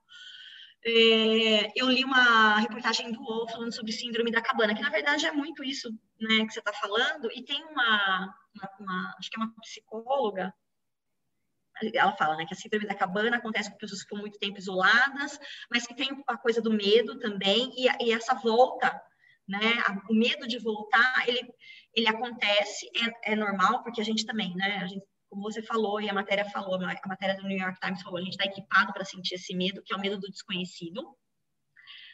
É, 0.90 1.74
eu 1.76 1.90
li 1.90 2.06
uma 2.06 2.60
reportagem 2.60 3.12
do 3.12 3.20
UOL 3.22 3.50
falando 3.50 3.74
sobre 3.74 3.92
síndrome 3.92 4.32
da 4.32 4.42
cabana, 4.42 4.74
que 4.74 4.82
na 4.82 4.90
verdade 4.90 5.26
é 5.26 5.32
muito 5.34 5.62
isso 5.62 5.92
né, 6.18 6.46
que 6.46 6.54
você 6.54 6.60
está 6.60 6.72
falando, 6.72 7.30
e 7.34 7.44
tem 7.44 7.62
uma, 7.66 8.34
uma, 8.56 8.70
uma, 8.80 9.16
acho 9.20 9.30
que 9.30 9.38
é 9.38 9.44
uma 9.44 9.54
psicóloga, 9.62 10.54
ela 11.94 12.16
fala 12.16 12.38
né, 12.38 12.46
que 12.46 12.54
a 12.54 12.58
síndrome 12.58 12.88
da 12.88 12.96
cabana 12.96 13.36
acontece 13.36 13.70
com 13.70 13.78
pessoas 13.78 14.02
que 14.02 14.08
ficam 14.08 14.22
muito 14.22 14.40
tempo 14.40 14.58
isoladas, 14.58 15.38
mas 15.70 15.86
que 15.86 15.94
tem 15.94 16.24
a 16.26 16.38
coisa 16.38 16.62
do 16.62 16.72
medo 16.72 17.20
também, 17.20 17.70
e, 17.76 18.06
e 18.06 18.14
essa 18.14 18.34
volta, 18.36 18.90
né, 19.46 19.84
o 20.10 20.14
medo 20.14 20.48
de 20.48 20.58
voltar, 20.58 21.28
ele, 21.28 21.54
ele 21.94 22.08
acontece, 22.08 22.90
é, 22.96 23.34
é 23.34 23.36
normal, 23.36 23.84
porque 23.84 24.00
a 24.00 24.06
gente 24.06 24.26
também, 24.26 24.56
né, 24.56 24.78
a 24.78 24.88
gente 24.88 25.06
como 25.30 25.44
você 25.44 25.62
falou 25.62 26.00
e 26.02 26.10
a 26.10 26.14
matéria 26.14 26.46
falou, 26.46 26.76
a 26.76 27.08
matéria 27.08 27.36
do 27.36 27.48
New 27.48 27.58
York 27.58 27.80
Times 27.80 28.02
falou, 28.02 28.18
a 28.18 28.22
gente 28.22 28.34
está 28.34 28.46
equipado 28.46 28.94
para 28.94 29.06
sentir 29.06 29.36
esse 29.36 29.56
medo, 29.56 29.82
que 29.84 29.94
é 29.94 29.96
o 29.96 30.00
medo 30.00 30.18
do 30.20 30.30
desconhecido. 30.30 31.16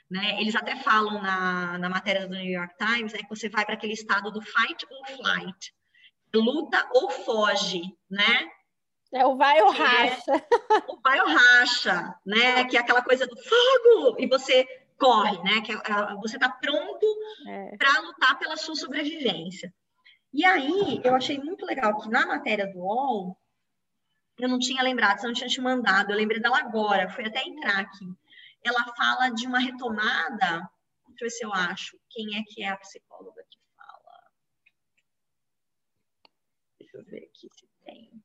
Né? 0.10 0.40
Eles 0.42 0.56
até 0.56 0.76
falam 0.76 1.22
na, 1.22 1.78
na 1.78 1.90
matéria 1.90 2.28
do 2.28 2.36
New 2.36 2.52
York 2.52 2.76
Times 2.78 3.14
né, 3.14 3.20
que 3.20 3.30
você 3.30 3.50
vai 3.50 3.66
para 3.66 3.76
aquele 3.76 3.94
estado 3.94 4.32
do 4.32 4.42
fight 4.42 4.86
or 4.90 5.08
flight, 5.18 5.74
luta 6.34 6.90
ou 6.94 7.10
foge, 7.10 7.82
né? 8.10 8.50
É 9.14 9.26
o 9.26 9.38
vai 9.38 9.62
ou 9.62 9.72
é 9.74 9.78
racha. 9.78 10.32
É, 10.32 10.42
o 10.92 11.00
vai 11.02 11.20
ou 11.22 11.28
racha, 11.28 12.16
né? 12.26 12.66
Que 12.66 12.78
é 12.78 12.80
aquela 12.80 13.04
coisa 13.04 13.28
do 13.28 13.36
fogo 13.38 14.20
e 14.20 14.28
você 14.28 14.66
corre, 14.98 15.38
né? 15.44 15.62
Que 15.62 15.72
é, 15.72 15.76
é 15.76 16.16
você 16.16 16.38
está 16.38 16.50
pronto 16.50 17.06
é. 17.48 17.78
para 17.78 18.00
lutar 18.02 18.40
pela 18.40 18.58
sua 18.58 18.76
sobrevivência. 18.76 19.74
E 20.34 20.44
aí, 20.44 21.00
eu 21.04 21.16
achei 21.16 21.38
muito 21.38 21.64
legal 21.64 22.00
que 22.02 22.10
na 22.10 22.26
matéria 22.26 22.66
do 22.66 22.80
UOL, 22.80 23.38
eu 24.40 24.50
não 24.50 24.58
tinha 24.58 24.82
lembrado, 24.82 25.20
você 25.20 25.28
não 25.28 25.34
tinha 25.34 25.48
te 25.48 25.62
mandado, 25.62 26.12
eu 26.12 26.18
lembrei 26.18 26.42
dela 26.42 26.58
agora, 26.58 27.10
fui 27.10 27.26
até 27.26 27.44
entrar 27.44 27.80
aqui. 27.80 28.06
Ela 28.64 28.84
fala 28.96 29.30
de 29.30 29.46
uma 29.46 29.60
retomada, 29.60 30.68
deixa 31.08 31.26
eu 31.26 31.28
ver 31.28 31.30
se 31.30 31.46
eu 31.46 31.54
acho, 31.54 32.00
quem 32.10 32.40
é 32.40 32.44
que 32.44 32.64
é 32.64 32.70
a 32.70 32.78
psicóloga 32.78 33.44
que 33.48 33.60
fala. 33.76 34.32
Deixa 36.80 36.98
eu 36.98 37.04
ver 37.06 37.30
aqui 37.30 37.48
se 37.52 37.68
tem. 37.86 38.24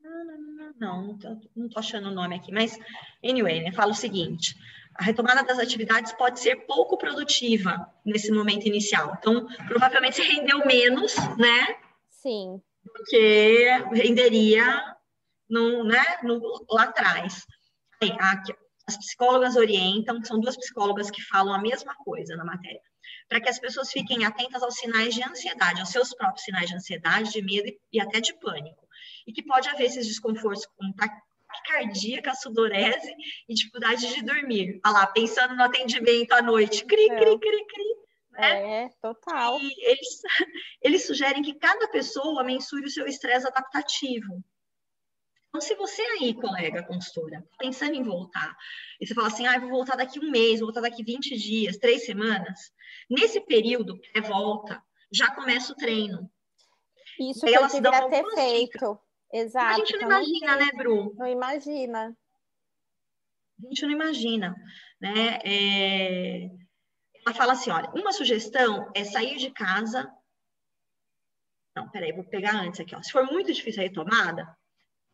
Não, 0.00 0.24
não, 0.24 0.38
não, 0.38 0.72
não, 0.78 1.06
não 1.06 1.18
tô, 1.18 1.28
não 1.54 1.68
tô 1.68 1.78
achando 1.78 2.08
o 2.08 2.14
nome 2.14 2.36
aqui, 2.36 2.50
mas, 2.50 2.78
anyway, 3.22 3.62
né, 3.62 3.72
fala 3.72 3.92
o 3.92 3.94
seguinte, 3.94 4.54
a 4.94 5.04
retomada 5.04 5.42
das 5.42 5.58
atividades 5.58 6.12
pode 6.12 6.40
ser 6.40 6.66
pouco 6.66 6.96
produtiva 6.96 7.92
nesse 8.04 8.30
momento 8.30 8.66
inicial. 8.66 9.16
Então, 9.18 9.46
provavelmente 9.66 10.16
você 10.16 10.22
rendeu 10.22 10.64
menos, 10.64 11.14
né? 11.36 11.76
Sim. 12.08 12.60
Do 12.84 13.04
que 13.04 13.68
renderia 13.92 14.82
no, 15.48 15.84
né, 15.84 16.04
no, 16.22 16.64
lá 16.70 16.84
atrás. 16.84 17.44
Aqui, 18.00 18.54
as 18.86 18.96
psicólogas 18.98 19.56
orientam, 19.56 20.22
são 20.22 20.38
duas 20.38 20.56
psicólogas 20.56 21.10
que 21.10 21.22
falam 21.22 21.54
a 21.54 21.60
mesma 21.60 21.94
coisa 21.96 22.36
na 22.36 22.44
matéria, 22.44 22.82
para 23.28 23.40
que 23.40 23.48
as 23.48 23.58
pessoas 23.58 23.90
fiquem 23.90 24.24
atentas 24.24 24.62
aos 24.62 24.74
sinais 24.74 25.14
de 25.14 25.22
ansiedade, 25.22 25.80
aos 25.80 25.88
seus 25.88 26.14
próprios 26.14 26.44
sinais 26.44 26.68
de 26.68 26.76
ansiedade, 26.76 27.32
de 27.32 27.42
medo 27.42 27.72
e 27.90 28.00
até 28.00 28.20
de 28.20 28.34
pânico. 28.34 28.86
E 29.26 29.32
que 29.32 29.42
pode 29.42 29.68
haver 29.68 29.86
esses 29.86 30.06
desconfortos 30.06 30.66
como 30.76 30.94
cardíaca, 31.62 32.34
sudorese 32.34 33.14
e 33.48 33.54
dificuldade 33.54 34.14
de 34.14 34.22
dormir. 34.22 34.80
Olha 34.84 34.92
lá, 34.92 35.06
pensando 35.06 35.54
no 35.54 35.62
atendimento 35.62 36.32
à 36.32 36.42
noite. 36.42 36.84
Cri, 36.84 37.10
é. 37.10 37.16
cri, 37.16 37.38
cri, 37.38 37.66
cri. 37.66 38.04
Né? 38.32 38.84
É, 38.84 38.88
total. 39.00 39.60
E 39.60 39.72
eles, 39.84 40.20
eles 40.82 41.06
sugerem 41.06 41.42
que 41.42 41.54
cada 41.54 41.88
pessoa 41.88 42.42
mensure 42.42 42.86
o 42.86 42.90
seu 42.90 43.06
estresse 43.06 43.46
adaptativo. 43.46 44.42
Então, 45.48 45.60
se 45.60 45.76
você 45.76 46.02
aí, 46.02 46.34
colega 46.34 46.82
consultora, 46.82 47.46
pensando 47.60 47.94
em 47.94 48.02
voltar, 48.02 48.56
e 49.00 49.06
você 49.06 49.14
fala 49.14 49.28
assim, 49.28 49.46
ah, 49.46 49.56
vou 49.60 49.70
voltar 49.70 49.94
daqui 49.94 50.18
um 50.18 50.28
mês, 50.28 50.58
vou 50.58 50.66
voltar 50.66 50.80
daqui 50.80 51.04
20 51.04 51.36
dias, 51.36 51.76
três 51.76 52.04
semanas, 52.04 52.72
nesse 53.08 53.40
período 53.40 53.96
pré-volta, 54.00 54.82
já 55.12 55.32
começa 55.32 55.72
o 55.72 55.76
treino. 55.76 56.28
Isso 57.20 57.46
que 57.46 57.52
eu 57.52 57.68
deveria 57.68 58.08
ter 58.08 58.24
feito. 58.34 58.98
Exato. 59.34 59.82
A 59.82 59.84
gente 59.84 59.96
não 59.96 60.06
imagina, 60.06 60.56
né, 60.56 60.70
Bru? 60.76 61.12
Não 61.16 61.26
imagina. 61.26 62.16
A 63.58 63.66
gente 63.66 63.82
não 63.82 63.90
imagina, 63.90 64.54
né? 65.00 65.40
É... 65.44 66.48
Ela 67.26 67.34
fala 67.34 67.52
assim, 67.54 67.68
olha, 67.72 67.90
uma 67.90 68.12
sugestão 68.12 68.88
é 68.94 69.02
sair 69.02 69.36
de 69.36 69.50
casa... 69.50 70.08
Não, 71.76 71.90
peraí, 71.90 72.12
vou 72.12 72.22
pegar 72.22 72.54
antes 72.54 72.78
aqui, 72.78 72.94
ó. 72.94 73.02
Se 73.02 73.10
for 73.10 73.24
muito 73.24 73.52
difícil 73.52 73.82
a 73.82 73.86
retomada, 73.86 74.56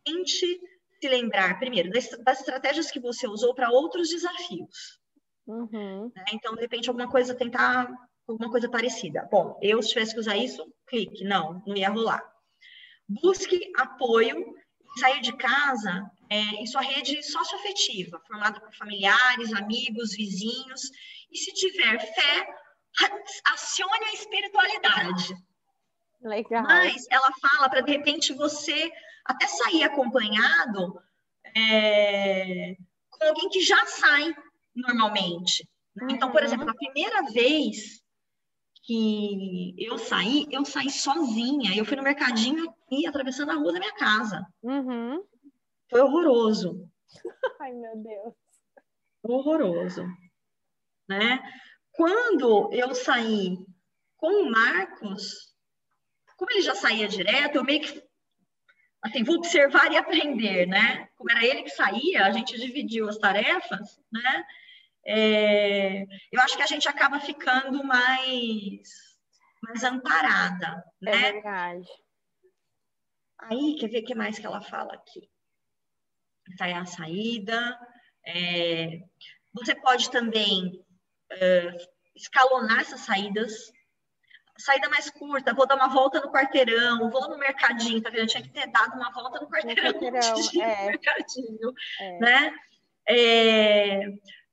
tente 0.04 0.60
se 1.00 1.08
lembrar, 1.08 1.58
primeiro, 1.58 1.88
das, 1.88 2.10
das 2.22 2.40
estratégias 2.40 2.90
que 2.90 3.00
você 3.00 3.26
usou 3.26 3.54
para 3.54 3.70
outros 3.70 4.10
desafios. 4.10 5.00
Uhum. 5.46 6.12
Né? 6.14 6.24
Então, 6.34 6.54
de 6.54 6.60
repente, 6.60 6.90
alguma 6.90 7.08
coisa, 7.10 7.34
tentar 7.34 7.90
alguma 8.28 8.50
coisa 8.50 8.68
parecida. 8.68 9.26
Bom, 9.32 9.58
eu, 9.62 9.82
se 9.82 9.88
tivesse 9.88 10.12
que 10.12 10.20
usar 10.20 10.36
isso, 10.36 10.70
clique. 10.86 11.24
Não, 11.24 11.62
não 11.66 11.74
ia 11.74 11.88
rolar 11.88 12.29
busque 13.10 13.72
apoio, 13.76 14.54
sair 14.98 15.20
de 15.20 15.36
casa 15.36 16.10
é, 16.28 16.38
em 16.38 16.66
sua 16.66 16.80
rede 16.80 17.22
socioafetiva, 17.22 18.20
formada 18.26 18.60
por 18.60 18.72
familiares, 18.74 19.52
amigos, 19.52 20.14
vizinhos, 20.14 20.82
e 21.30 21.38
se 21.38 21.52
tiver 21.52 21.98
fé, 21.98 22.46
acione 23.52 24.04
a 24.04 24.12
espiritualidade. 24.12 25.34
Legal. 26.22 26.62
Mas 26.62 27.06
ela 27.10 27.30
fala 27.40 27.68
para 27.68 27.80
de 27.80 27.90
repente 27.90 28.32
você 28.34 28.92
até 29.24 29.46
sair 29.46 29.82
acompanhado 29.82 31.00
é, 31.56 32.76
com 33.10 33.24
alguém 33.26 33.48
que 33.48 33.60
já 33.60 33.84
sai 33.86 34.34
normalmente. 34.74 35.68
Então, 36.08 36.30
por 36.30 36.40
uhum. 36.40 36.46
exemplo, 36.46 36.70
a 36.70 36.74
primeira 36.74 37.22
vez 37.32 38.00
que 38.82 39.74
eu 39.78 39.98
saí, 39.98 40.46
eu 40.50 40.64
saí 40.64 40.90
sozinha. 40.90 41.76
Eu 41.76 41.84
fui 41.84 41.96
no 41.96 42.02
mercadinho 42.02 42.72
aqui, 42.90 43.06
atravessando 43.06 43.50
a 43.50 43.54
rua 43.54 43.72
da 43.72 43.78
minha 43.78 43.94
casa. 43.94 44.44
Uhum. 44.62 45.22
Foi 45.88 46.00
horroroso. 46.00 46.88
Ai, 47.60 47.72
meu 47.72 47.96
Deus. 47.96 48.34
Horroroso. 49.22 50.04
Né? 51.08 51.40
Quando 51.92 52.72
eu 52.72 52.94
saí 52.94 53.58
com 54.16 54.44
o 54.44 54.50
Marcos, 54.50 55.54
como 56.36 56.50
ele 56.52 56.62
já 56.62 56.74
saía 56.74 57.08
direto, 57.08 57.56
eu 57.56 57.64
meio 57.64 57.80
que 57.80 58.02
assim, 59.02 59.24
vou 59.24 59.36
observar 59.36 59.90
e 59.90 59.96
aprender, 59.96 60.66
né? 60.66 61.08
Como 61.16 61.30
era 61.30 61.44
ele 61.44 61.62
que 61.62 61.70
saía, 61.70 62.26
a 62.26 62.30
gente 62.32 62.58
dividiu 62.58 63.08
as 63.08 63.16
tarefas, 63.16 63.98
né? 64.12 64.44
é, 65.06 66.02
eu 66.30 66.40
acho 66.42 66.56
que 66.56 66.62
a 66.62 66.66
gente 66.66 66.88
acaba 66.88 67.18
ficando 67.20 67.82
mais, 67.82 68.88
mais 69.62 69.82
amparada, 69.82 70.84
né? 71.00 71.28
É 71.28 71.32
verdade. 71.32 71.88
Aí, 73.42 73.76
quer 73.78 73.88
ver 73.88 74.02
o 74.02 74.04
que 74.04 74.14
mais 74.14 74.38
que 74.38 74.46
ela 74.46 74.60
fala 74.62 74.94
aqui? 74.94 75.28
Tá 76.56 76.78
a 76.78 76.86
saída. 76.86 77.78
É, 78.26 79.00
você 79.52 79.74
pode 79.74 80.10
também 80.10 80.84
é, 81.32 81.76
escalonar 82.14 82.80
essas 82.80 83.00
saídas. 83.00 83.52
Saída 84.58 84.90
mais 84.90 85.10
curta, 85.10 85.54
vou 85.54 85.66
dar 85.66 85.76
uma 85.76 85.88
volta 85.88 86.20
no 86.20 86.30
quarteirão, 86.30 87.10
vou 87.10 87.30
no 87.30 87.38
mercadinho, 87.38 88.02
tá 88.02 88.10
vendo? 88.10 88.20
Eu 88.20 88.26
tinha 88.26 88.42
que 88.42 88.50
ter 88.50 88.66
dado 88.66 88.94
uma 88.94 89.10
volta 89.10 89.40
no 89.40 89.48
quarteirão, 89.48 89.84
no 89.84 89.98
quarteirão 89.98 90.36
é. 90.62 90.86
mercadinho, 90.86 91.74
é. 92.00 92.18
né? 92.18 92.54
É, 93.08 94.00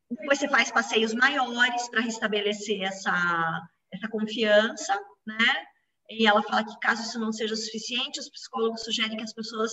depois 0.10 0.40
você 0.40 0.48
faz 0.48 0.72
passeios 0.72 1.14
maiores 1.14 1.90
para 1.90 2.02
restabelecer 2.02 2.82
essa, 2.84 3.68
essa 3.92 4.08
confiança, 4.08 4.98
né? 5.26 5.66
E 6.10 6.26
ela 6.26 6.42
fala 6.42 6.64
que 6.64 6.80
caso 6.80 7.04
isso 7.04 7.20
não 7.20 7.32
seja 7.32 7.56
suficiente, 7.56 8.20
os 8.20 8.30
psicólogos 8.30 8.84
sugerem 8.84 9.18
que 9.18 9.24
as 9.24 9.34
pessoas 9.34 9.72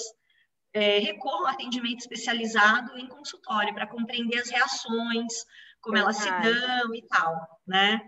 é, 0.72 0.98
recorram 0.98 1.46
ao 1.46 1.52
atendimento 1.52 2.00
especializado 2.00 2.98
em 2.98 3.06
consultório 3.06 3.72
para 3.72 3.86
compreender 3.86 4.40
as 4.40 4.50
reações, 4.50 5.32
como 5.80 5.96
elas 5.96 6.16
se 6.16 6.30
dão 6.30 6.94
e 6.94 7.06
tal, 7.06 7.60
né? 7.66 8.00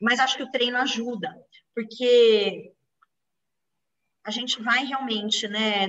Mas 0.00 0.20
acho 0.20 0.36
que 0.36 0.42
o 0.42 0.50
treino 0.50 0.76
ajuda, 0.76 1.34
porque 1.74 2.74
a 4.24 4.30
gente 4.30 4.62
vai 4.62 4.84
realmente, 4.84 5.48
né, 5.48 5.88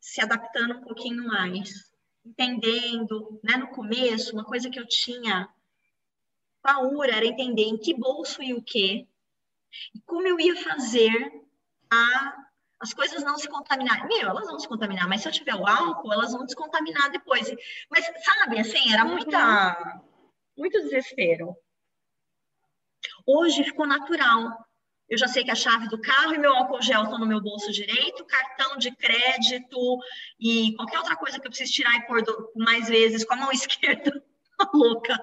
se 0.00 0.20
adaptando 0.22 0.78
um 0.78 0.80
pouquinho 0.80 1.26
mais 1.26 1.88
entendendo, 2.28 3.40
né, 3.42 3.56
no 3.56 3.68
começo, 3.68 4.34
uma 4.34 4.44
coisa 4.44 4.68
que 4.68 4.78
eu 4.78 4.86
tinha 4.86 5.48
paura 6.60 7.16
era 7.16 7.26
entender 7.26 7.62
em 7.62 7.78
que 7.78 7.94
bolso 7.94 8.42
e 8.42 8.52
o 8.52 8.62
quê, 8.62 9.07
e 9.94 10.00
como 10.02 10.26
eu 10.26 10.38
ia 10.40 10.56
fazer 10.56 11.42
a 11.90 12.48
as 12.80 12.94
coisas 12.94 13.24
não 13.24 13.36
se 13.36 13.48
contaminarem. 13.48 14.06
Meu, 14.06 14.28
elas 14.28 14.46
vão 14.46 14.58
se 14.58 14.68
contaminar, 14.68 15.08
mas 15.08 15.22
se 15.22 15.28
eu 15.28 15.32
tiver 15.32 15.54
o 15.54 15.66
álcool, 15.66 16.12
elas 16.12 16.32
vão 16.32 16.44
descontaminar 16.44 17.10
depois. 17.10 17.52
Mas, 17.90 18.04
sabe, 18.24 18.58
assim, 18.58 18.92
era 18.92 19.04
muita, 19.04 20.00
muito 20.56 20.80
desespero. 20.82 21.56
Hoje 23.26 23.64
ficou 23.64 23.86
natural. 23.86 24.64
Eu 25.08 25.18
já 25.18 25.26
sei 25.26 25.42
que 25.42 25.50
a 25.50 25.54
chave 25.54 25.88
do 25.88 26.00
carro 26.00 26.34
e 26.34 26.38
meu 26.38 26.54
álcool 26.54 26.82
gel 26.82 27.04
estão 27.04 27.18
no 27.18 27.26
meu 27.26 27.40
bolso 27.40 27.72
direito, 27.72 28.24
cartão 28.26 28.76
de 28.76 28.94
crédito 28.94 29.98
e 30.38 30.74
qualquer 30.76 30.98
outra 30.98 31.16
coisa 31.16 31.40
que 31.40 31.46
eu 31.46 31.50
preciso 31.50 31.72
tirar 31.72 31.96
e 31.96 32.06
pôr 32.06 32.22
do, 32.22 32.52
mais 32.56 32.88
vezes 32.88 33.24
com 33.24 33.32
a 33.32 33.38
mão 33.38 33.50
esquerda, 33.52 34.22
louca, 34.74 35.18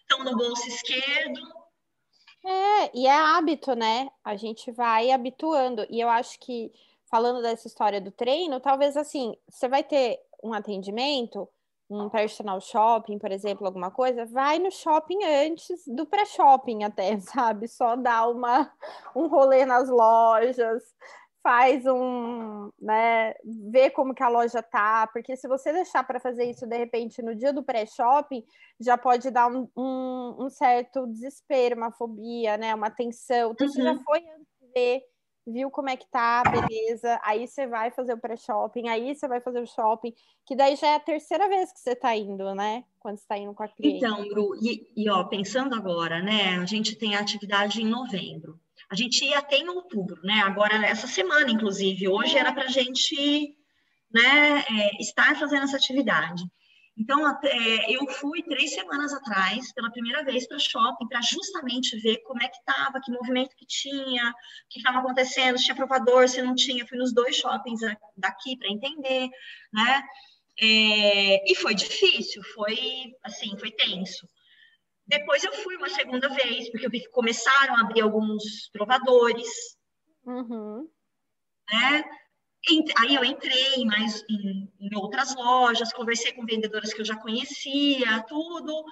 estão 0.00 0.24
no 0.24 0.34
bolso 0.34 0.66
esquerdo. 0.66 1.57
É, 2.44 2.96
e 2.96 3.06
é 3.06 3.12
hábito, 3.12 3.74
né? 3.74 4.08
A 4.24 4.36
gente 4.36 4.70
vai 4.72 5.10
habituando. 5.10 5.86
E 5.90 6.00
eu 6.00 6.08
acho 6.08 6.38
que, 6.40 6.72
falando 7.10 7.42
dessa 7.42 7.66
história 7.66 8.00
do 8.00 8.10
treino, 8.10 8.60
talvez 8.60 8.96
assim, 8.96 9.36
você 9.48 9.68
vai 9.68 9.82
ter 9.82 10.18
um 10.42 10.52
atendimento, 10.52 11.48
um 11.90 12.08
personal 12.08 12.60
shopping, 12.60 13.18
por 13.18 13.32
exemplo, 13.32 13.66
alguma 13.66 13.90
coisa, 13.90 14.26
vai 14.26 14.58
no 14.58 14.70
shopping 14.70 15.24
antes 15.24 15.82
do 15.86 16.06
pré-shopping 16.06 16.84
até, 16.84 17.18
sabe? 17.20 17.66
Só 17.68 17.96
dá 17.96 18.26
uma, 18.28 18.70
um 19.14 19.26
rolê 19.26 19.64
nas 19.64 19.88
lojas, 19.88 20.82
faz 21.42 21.86
um, 21.86 22.70
né, 22.80 23.34
vê 23.70 23.90
como 23.90 24.14
que 24.14 24.22
a 24.22 24.28
loja 24.28 24.62
tá, 24.62 25.06
porque 25.12 25.36
se 25.36 25.48
você 25.48 25.72
deixar 25.72 26.04
para 26.04 26.20
fazer 26.20 26.44
isso 26.44 26.66
de 26.66 26.76
repente 26.76 27.22
no 27.22 27.34
dia 27.34 27.52
do 27.52 27.62
pré-shopping, 27.62 28.44
já 28.80 28.98
pode 28.98 29.30
dar 29.30 29.48
um, 29.48 29.68
um, 29.76 30.36
um, 30.40 30.50
certo 30.50 31.06
desespero, 31.06 31.76
uma 31.76 31.92
fobia, 31.92 32.56
né, 32.56 32.74
uma 32.74 32.90
tensão. 32.90 33.52
Então 33.52 33.66
uhum. 33.66 33.72
você 33.72 33.82
já 33.82 33.92
uhum. 33.92 34.02
foi 34.04 34.18
antes 34.18 34.58
ver, 34.74 35.02
viu 35.46 35.70
como 35.70 35.88
é 35.88 35.96
que 35.96 36.06
tá, 36.08 36.42
beleza. 36.42 37.18
Aí 37.22 37.46
você 37.46 37.66
vai 37.66 37.90
fazer 37.90 38.14
o 38.14 38.20
pré-shopping, 38.20 38.88
aí 38.88 39.14
você 39.14 39.26
vai 39.26 39.40
fazer 39.40 39.60
o 39.60 39.66
shopping, 39.66 40.14
que 40.44 40.54
daí 40.54 40.76
já 40.76 40.88
é 40.88 40.94
a 40.96 41.00
terceira 41.00 41.48
vez 41.48 41.72
que 41.72 41.80
você 41.80 41.96
tá 41.96 42.14
indo, 42.16 42.54
né? 42.54 42.84
Quando 43.00 43.18
você 43.18 43.26
tá 43.26 43.38
indo 43.38 43.54
com 43.54 43.62
a 43.62 43.68
cliente. 43.68 44.04
Então, 44.04 44.28
Bru, 44.28 44.54
e, 44.56 44.90
e 44.96 45.08
ó, 45.10 45.24
pensando 45.24 45.74
agora, 45.74 46.20
né, 46.22 46.58
a 46.58 46.66
gente 46.66 46.96
tem 46.96 47.16
a 47.16 47.20
atividade 47.20 47.80
em 47.80 47.86
novembro. 47.86 48.60
A 48.90 48.94
gente 48.94 49.24
ia 49.24 49.38
até 49.38 49.56
em 49.56 49.68
outubro, 49.68 50.20
né? 50.22 50.40
Agora, 50.40 50.74
essa 50.86 51.06
semana, 51.06 51.50
inclusive, 51.50 52.08
hoje 52.08 52.36
era 52.36 52.52
para 52.52 52.64
a 52.64 52.68
gente 52.68 53.54
né, 54.10 54.60
é, 54.60 55.00
estar 55.00 55.36
fazendo 55.38 55.64
essa 55.64 55.76
atividade. 55.76 56.42
Então, 56.98 57.24
até, 57.24 57.84
eu 57.88 58.04
fui 58.08 58.42
três 58.42 58.74
semanas 58.74 59.12
atrás, 59.12 59.72
pela 59.72 59.90
primeira 59.90 60.24
vez, 60.24 60.48
para 60.48 60.58
shopping, 60.58 61.06
para 61.06 61.20
justamente 61.22 61.96
ver 62.00 62.18
como 62.22 62.42
é 62.42 62.48
que 62.48 62.56
estava, 62.56 63.00
que 63.00 63.12
movimento 63.12 63.54
que 63.54 63.64
tinha, 63.64 64.30
o 64.30 64.68
que 64.68 64.78
estava 64.78 64.98
acontecendo, 64.98 65.56
se 65.56 65.64
tinha 65.64 65.76
provador, 65.76 66.28
se 66.28 66.42
não 66.42 66.56
tinha. 66.56 66.84
Fui 66.86 66.98
nos 66.98 67.14
dois 67.14 67.36
shoppings 67.36 67.80
daqui 68.16 68.56
para 68.56 68.68
entender, 68.68 69.28
né? 69.72 70.02
É, 70.60 71.52
e 71.52 71.54
foi 71.54 71.72
difícil, 71.72 72.42
foi 72.52 73.14
assim, 73.22 73.56
foi 73.58 73.70
tenso. 73.70 74.28
Depois 75.08 75.42
eu 75.42 75.52
fui 75.54 75.74
uma 75.76 75.88
segunda 75.88 76.28
vez, 76.28 76.70
porque 76.70 76.84
eu 76.84 76.90
vi 76.90 77.00
que 77.00 77.08
começaram 77.08 77.74
a 77.76 77.80
abrir 77.80 78.02
alguns 78.02 78.68
provadores. 78.70 79.48
Uhum. 80.24 80.86
Né? 81.72 82.04
Aí 82.98 83.14
eu 83.14 83.24
entrei 83.24 83.86
mais 83.86 84.22
em, 84.28 84.70
em, 84.78 84.94
outras 84.96 85.34
lojas, 85.34 85.94
conversei 85.94 86.32
com 86.32 86.44
vendedoras 86.44 86.92
que 86.92 87.00
eu 87.00 87.06
já 87.06 87.16
conhecia, 87.16 88.22
tudo. 88.28 88.84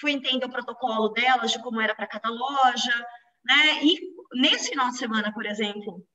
Fui 0.00 0.12
entender 0.12 0.46
o 0.46 0.50
protocolo 0.50 1.08
delas, 1.08 1.50
de 1.50 1.60
como 1.60 1.80
era 1.80 1.96
para 1.96 2.06
cada 2.06 2.30
loja. 2.30 3.06
Né? 3.44 3.84
E 3.84 3.98
nesse 4.34 4.68
final 4.68 4.90
de 4.90 4.98
semana, 4.98 5.32
por 5.32 5.46
exemplo, 5.46 6.06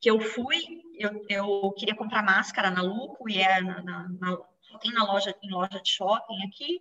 que 0.00 0.08
eu 0.08 0.20
fui, 0.20 0.60
eu, 0.94 1.24
eu 1.28 1.72
queria 1.72 1.96
comprar 1.96 2.22
máscara 2.22 2.70
na 2.70 2.82
Lupo, 2.82 3.28
e 3.28 3.38
é 3.38 3.60
na, 3.60 3.82
na, 3.82 4.08
na, 4.20 4.36
tem 4.80 4.92
na 4.92 5.04
loja, 5.04 5.34
em 5.42 5.50
loja 5.50 5.80
de 5.82 5.90
shopping 5.90 6.46
aqui 6.46 6.78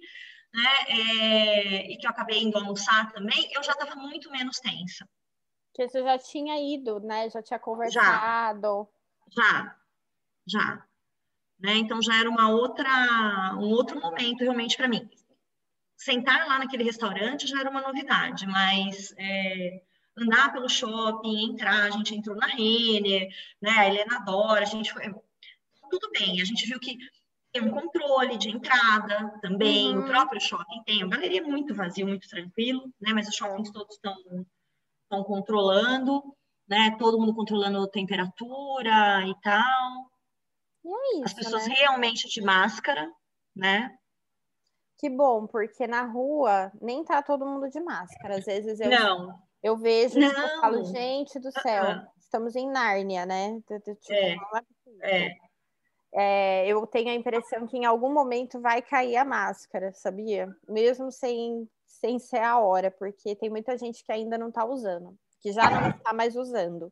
né, 0.53 0.69
é, 0.87 1.91
e 1.91 1.97
que 1.97 2.05
eu 2.05 2.11
acabei 2.11 2.41
indo 2.41 2.57
almoçar 2.57 3.11
também, 3.11 3.49
eu 3.53 3.63
já 3.63 3.71
estava 3.71 3.95
muito 3.95 4.29
menos 4.29 4.59
tensa. 4.59 5.07
Que 5.73 5.87
você 5.87 6.03
já 6.03 6.17
tinha 6.17 6.59
ido, 6.59 6.99
né? 6.99 7.29
Já 7.29 7.41
tinha 7.41 7.57
conversado. 7.57 8.89
Já, 9.29 9.43
já. 9.43 9.77
já. 10.45 10.87
Né? 11.59 11.77
Então 11.77 12.01
já 12.01 12.19
era 12.19 12.29
uma 12.29 12.49
outra, 12.49 13.55
um 13.55 13.69
outro 13.69 13.99
momento 13.99 14.41
realmente 14.41 14.75
para 14.75 14.87
mim. 14.87 15.09
Sentar 15.95 16.47
lá 16.47 16.59
naquele 16.59 16.83
restaurante 16.83 17.47
já 17.47 17.59
era 17.59 17.69
uma 17.69 17.81
novidade, 17.81 18.47
mas 18.47 19.13
é, 19.17 19.81
andar 20.17 20.51
pelo 20.51 20.67
shopping, 20.67 21.51
entrar, 21.51 21.83
a 21.83 21.91
gente 21.91 22.15
entrou 22.15 22.35
na 22.35 22.47
Renner, 22.47 23.29
né? 23.61 23.71
A 23.71 23.87
Helena 23.87 24.17
adora, 24.17 24.63
a 24.63 24.65
gente 24.65 24.91
foi. 24.91 25.03
Tudo 25.89 26.09
bem, 26.11 26.41
a 26.41 26.45
gente 26.45 26.65
viu 26.65 26.79
que 26.79 26.97
tem 27.51 27.61
um 27.61 27.71
controle 27.71 28.37
de 28.37 28.49
entrada 28.49 29.33
também, 29.41 29.95
uhum. 29.95 30.03
o 30.03 30.05
próprio 30.07 30.39
shopping 30.39 30.83
tem, 30.85 31.03
a 31.03 31.07
galeria 31.07 31.41
é 31.41 31.43
muito 31.43 31.75
vazio, 31.75 32.07
muito 32.07 32.27
tranquilo, 32.27 32.91
né? 32.99 33.11
Mas 33.13 33.27
os 33.27 33.35
shoppings 33.35 33.71
todos 33.71 33.95
estão 33.95 34.15
estão 35.03 35.23
controlando, 35.25 36.23
né? 36.67 36.95
Todo 36.97 37.19
mundo 37.19 37.35
controlando 37.35 37.87
temperatura 37.89 39.25
e 39.27 39.35
tal. 39.41 40.11
E 40.85 40.89
é 40.89 41.15
isso, 41.17 41.25
As 41.25 41.33
pessoas 41.33 41.67
né? 41.67 41.75
realmente 41.75 42.29
de 42.29 42.41
máscara, 42.41 43.11
né? 43.53 43.93
Que 44.97 45.09
bom, 45.09 45.45
porque 45.47 45.85
na 45.87 46.03
rua 46.03 46.71
nem 46.81 47.03
tá 47.03 47.21
todo 47.21 47.45
mundo 47.45 47.69
de 47.69 47.81
máscara. 47.81 48.37
Às 48.37 48.45
vezes 48.45 48.79
eu, 48.79 48.89
não. 48.89 49.37
eu 49.61 49.75
vejo 49.75 50.17
e 50.19 50.29
falo, 50.61 50.85
gente 50.85 51.39
do 51.39 51.51
céu, 51.51 51.83
uh 51.83 51.87
-uh. 51.87 52.07
estamos 52.17 52.55
em 52.55 52.69
Nárnia, 52.69 53.25
né? 53.25 53.59
Tipo, 53.67 54.13
é. 54.13 54.35
é 55.01 55.50
é, 56.13 56.67
eu 56.67 56.85
tenho 56.85 57.09
a 57.09 57.15
impressão 57.15 57.65
que 57.65 57.77
em 57.77 57.85
algum 57.85 58.13
momento 58.13 58.59
vai 58.59 58.81
cair 58.81 59.15
a 59.15 59.25
máscara, 59.25 59.93
sabia? 59.93 60.53
Mesmo 60.67 61.11
sem, 61.11 61.67
sem 61.85 62.19
ser 62.19 62.41
a 62.41 62.59
hora, 62.59 62.91
porque 62.91 63.35
tem 63.35 63.49
muita 63.49 63.77
gente 63.77 64.03
que 64.03 64.11
ainda 64.11 64.37
não 64.37 64.49
está 64.49 64.65
usando, 64.65 65.17
que 65.39 65.51
já 65.53 65.69
não 65.69 65.89
está 65.89 66.13
mais 66.13 66.35
usando, 66.35 66.91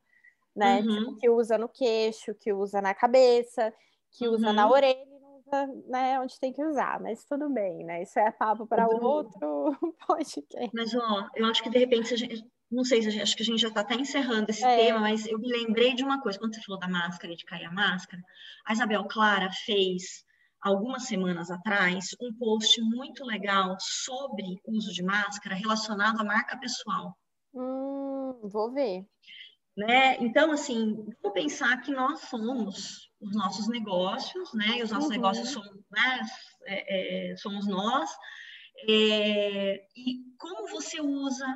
né? 0.56 0.80
Uhum. 0.80 1.00
Tipo, 1.00 1.16
que 1.18 1.30
usa 1.30 1.58
no 1.58 1.68
queixo, 1.68 2.34
que 2.34 2.54
usa 2.54 2.82
na 2.82 2.94
cabeça, 2.94 3.74
que 4.12 4.28
uhum. 4.28 4.36
usa 4.36 4.54
na 4.54 4.68
uhum. 4.68 4.74
orelha 4.74 5.04
e 5.04 5.20
não 5.20 5.38
usa 5.38 5.68
né, 5.88 6.20
onde 6.20 6.40
tem 6.40 6.54
que 6.54 6.64
usar, 6.64 7.02
mas 7.02 7.26
tudo 7.26 7.50
bem, 7.50 7.84
né? 7.84 8.02
Isso 8.04 8.18
é 8.20 8.32
papo 8.32 8.66
para 8.66 8.88
outro 8.88 9.76
podcast. 10.08 10.72
Mas, 10.74 10.96
ó, 10.96 11.28
eu 11.36 11.46
acho 11.48 11.62
que 11.62 11.70
de 11.70 11.78
repente 11.78 12.14
a 12.14 12.18
gente 12.18 12.48
não 12.72 12.84
sei, 12.84 13.00
acho 13.22 13.36
que 13.36 13.44
a 13.44 13.46
gente 13.46 13.62
já 13.62 13.70
está 13.70 13.82
até 13.82 13.96
encerrando 13.96 14.50
esse 14.50 14.64
é. 14.64 14.78
tema, 14.78 15.00
mas 15.00 15.26
eu 15.26 15.40
me 15.40 15.48
lembrei 15.48 15.94
de 15.96 16.04
uma 16.04 16.22
coisa, 16.22 16.38
quando 16.38 16.54
você 16.54 16.62
falou 16.62 16.80
da 16.80 16.88
máscara 16.88 17.34
e 17.34 17.36
de 17.36 17.46
cair 17.46 17.66
a 17.66 17.72
máscara, 17.72 18.22
a 18.66 18.74
Isabel 18.74 19.06
Clara 19.06 19.50
fez, 19.66 20.24
algumas 20.62 21.04
semanas 21.04 21.50
atrás, 21.50 22.16
um 22.22 22.34
post 22.38 22.82
muito 22.82 23.24
legal 23.24 23.78
sobre 23.80 24.60
uso 24.68 24.92
de 24.92 25.04
máscara 25.04 25.56
relacionado 25.56 26.20
à 26.20 26.24
marca 26.24 26.58
pessoal. 26.58 27.18
Hum, 27.54 28.40
vou 28.44 28.72
ver. 28.72 29.06
Né? 29.76 30.18
Então, 30.18 30.52
assim, 30.52 31.06
vou 31.24 31.32
pensar 31.32 31.82
que 31.82 31.92
nós 31.92 32.22
somos 32.22 33.10
os 33.22 33.36
nossos 33.36 33.68
negócios, 33.68 34.54
né? 34.54 34.78
E 34.78 34.84
os 34.84 34.92
nossos 34.92 35.06
uhum. 35.06 35.16
negócios 35.16 35.50
são, 35.50 35.64
né? 35.64 36.22
É, 36.66 37.32
é, 37.32 37.38
somos 37.38 37.66
nós. 37.66 38.10
É, 38.88 39.86
e 39.96 40.20
como 40.38 40.68
você 40.70 41.02
usa 41.02 41.48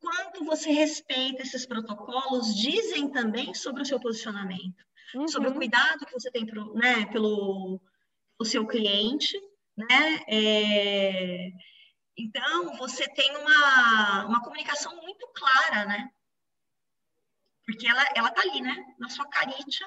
quanto 0.00 0.44
você 0.44 0.70
respeita 0.70 1.42
esses 1.42 1.66
protocolos 1.66 2.54
dizem 2.56 3.10
também 3.10 3.54
sobre 3.54 3.82
o 3.82 3.86
seu 3.86 4.00
posicionamento, 4.00 4.84
uhum. 5.14 5.28
sobre 5.28 5.50
o 5.50 5.54
cuidado 5.54 6.06
que 6.06 6.12
você 6.12 6.30
tem 6.30 6.46
pro, 6.46 6.74
né, 6.74 7.06
pelo 7.06 7.80
o 8.38 8.44
seu 8.44 8.66
cliente, 8.66 9.38
né? 9.76 10.24
É, 10.26 11.50
então 12.16 12.76
você 12.78 13.06
tem 13.08 13.36
uma, 13.36 14.26
uma 14.26 14.42
comunicação 14.42 14.96
muito 14.96 15.28
clara, 15.34 15.84
né? 15.84 16.10
Porque 17.66 17.86
ela 17.86 18.04
ela 18.16 18.30
tá 18.30 18.40
ali, 18.40 18.62
né? 18.62 18.74
Na 18.98 19.10
sua 19.10 19.28
carita, 19.28 19.86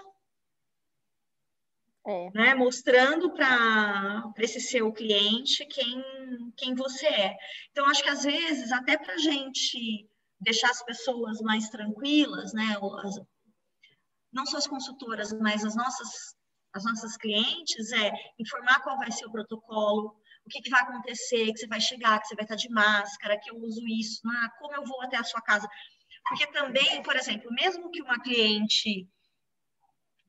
é. 2.05 2.31
né? 2.33 2.55
Mostrando 2.55 3.31
para 3.31 4.33
esse 4.37 4.59
seu 4.59 4.91
cliente 4.91 5.65
quem 5.65 6.03
quem 6.57 6.75
você 6.75 7.07
é. 7.07 7.37
Então, 7.71 7.85
acho 7.85 8.03
que 8.03 8.09
às 8.09 8.23
vezes, 8.23 8.71
até 8.71 8.97
para 8.97 9.13
a 9.13 9.17
gente 9.17 10.09
deixar 10.39 10.69
as 10.69 10.83
pessoas 10.83 11.41
mais 11.41 11.69
tranquilas, 11.69 12.53
né? 12.53 12.75
As, 13.03 13.15
não 14.31 14.45
só 14.45 14.57
as 14.57 14.67
consultoras, 14.67 15.31
mas 15.33 15.63
as 15.63 15.75
nossas, 15.75 16.35
as 16.73 16.83
nossas 16.83 17.15
clientes, 17.17 17.91
é 17.91 18.11
informar 18.39 18.81
qual 18.81 18.97
vai 18.97 19.11
ser 19.11 19.25
o 19.25 19.31
protocolo, 19.31 20.15
o 20.45 20.49
que, 20.49 20.61
que 20.61 20.69
vai 20.69 20.81
acontecer, 20.81 21.51
que 21.51 21.59
você 21.59 21.67
vai 21.67 21.79
chegar, 21.79 22.19
que 22.19 22.27
você 22.27 22.35
vai 22.35 22.43
estar 22.43 22.55
de 22.55 22.69
máscara, 22.69 23.39
que 23.39 23.49
eu 23.51 23.55
uso 23.57 23.87
isso, 23.87 24.27
né? 24.27 24.49
como 24.59 24.75
eu 24.75 24.83
vou 24.85 25.01
até 25.01 25.17
a 25.17 25.23
sua 25.23 25.41
casa. 25.41 25.67
Porque 26.27 26.47
também, 26.47 27.01
por 27.03 27.15
exemplo, 27.15 27.51
mesmo 27.51 27.91
que 27.91 28.01
uma 28.01 28.19
cliente 28.19 29.07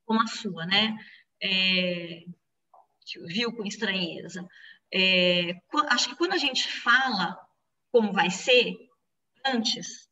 como 0.05 0.21
a 0.21 0.27
sua, 0.27 0.67
né? 0.67 0.97
É, 1.45 2.25
viu 3.27 3.55
com 3.55 3.65
estranheza, 3.65 4.49
é, 4.93 5.53
acho 5.91 6.09
que 6.09 6.17
quando 6.17 6.33
a 6.33 6.39
gente 6.39 6.67
fala 6.81 7.39
como 7.93 8.13
vai 8.13 8.31
ser, 8.31 8.75
antes, 9.45 10.09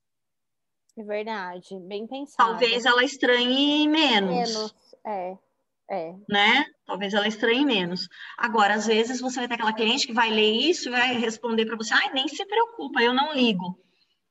É 0.99 1.03
verdade, 1.03 1.79
bem 1.81 2.07
pensado. 2.07 2.51
Talvez 2.51 2.85
ela 2.85 3.03
estranhe 3.03 3.89
menos. 3.89 4.31
Menos, 4.31 4.75
é. 5.07 5.39
É. 5.91 6.15
Né? 6.29 6.65
Talvez 6.87 7.13
ela 7.13 7.29
estranhe 7.29 7.65
menos. 7.65 8.09
Agora, 8.39 8.75
às 8.75 8.87
vezes, 8.87 9.21
você 9.21 9.41
vai 9.41 9.49
ter 9.49 9.55
aquela 9.55 9.73
cliente 9.73 10.07
que 10.07 10.13
vai 10.13 10.31
ler 10.31 10.53
isso 10.53 10.89
e 10.89 10.93
vai 10.93 11.15
responder 11.19 11.67
para 11.67 11.77
você, 11.77 11.93
ai, 11.93 12.13
nem 12.13 12.29
se 12.29 12.45
preocupa, 12.47 13.03
eu 13.03 13.13
não 13.13 13.35
ligo. 13.35 13.79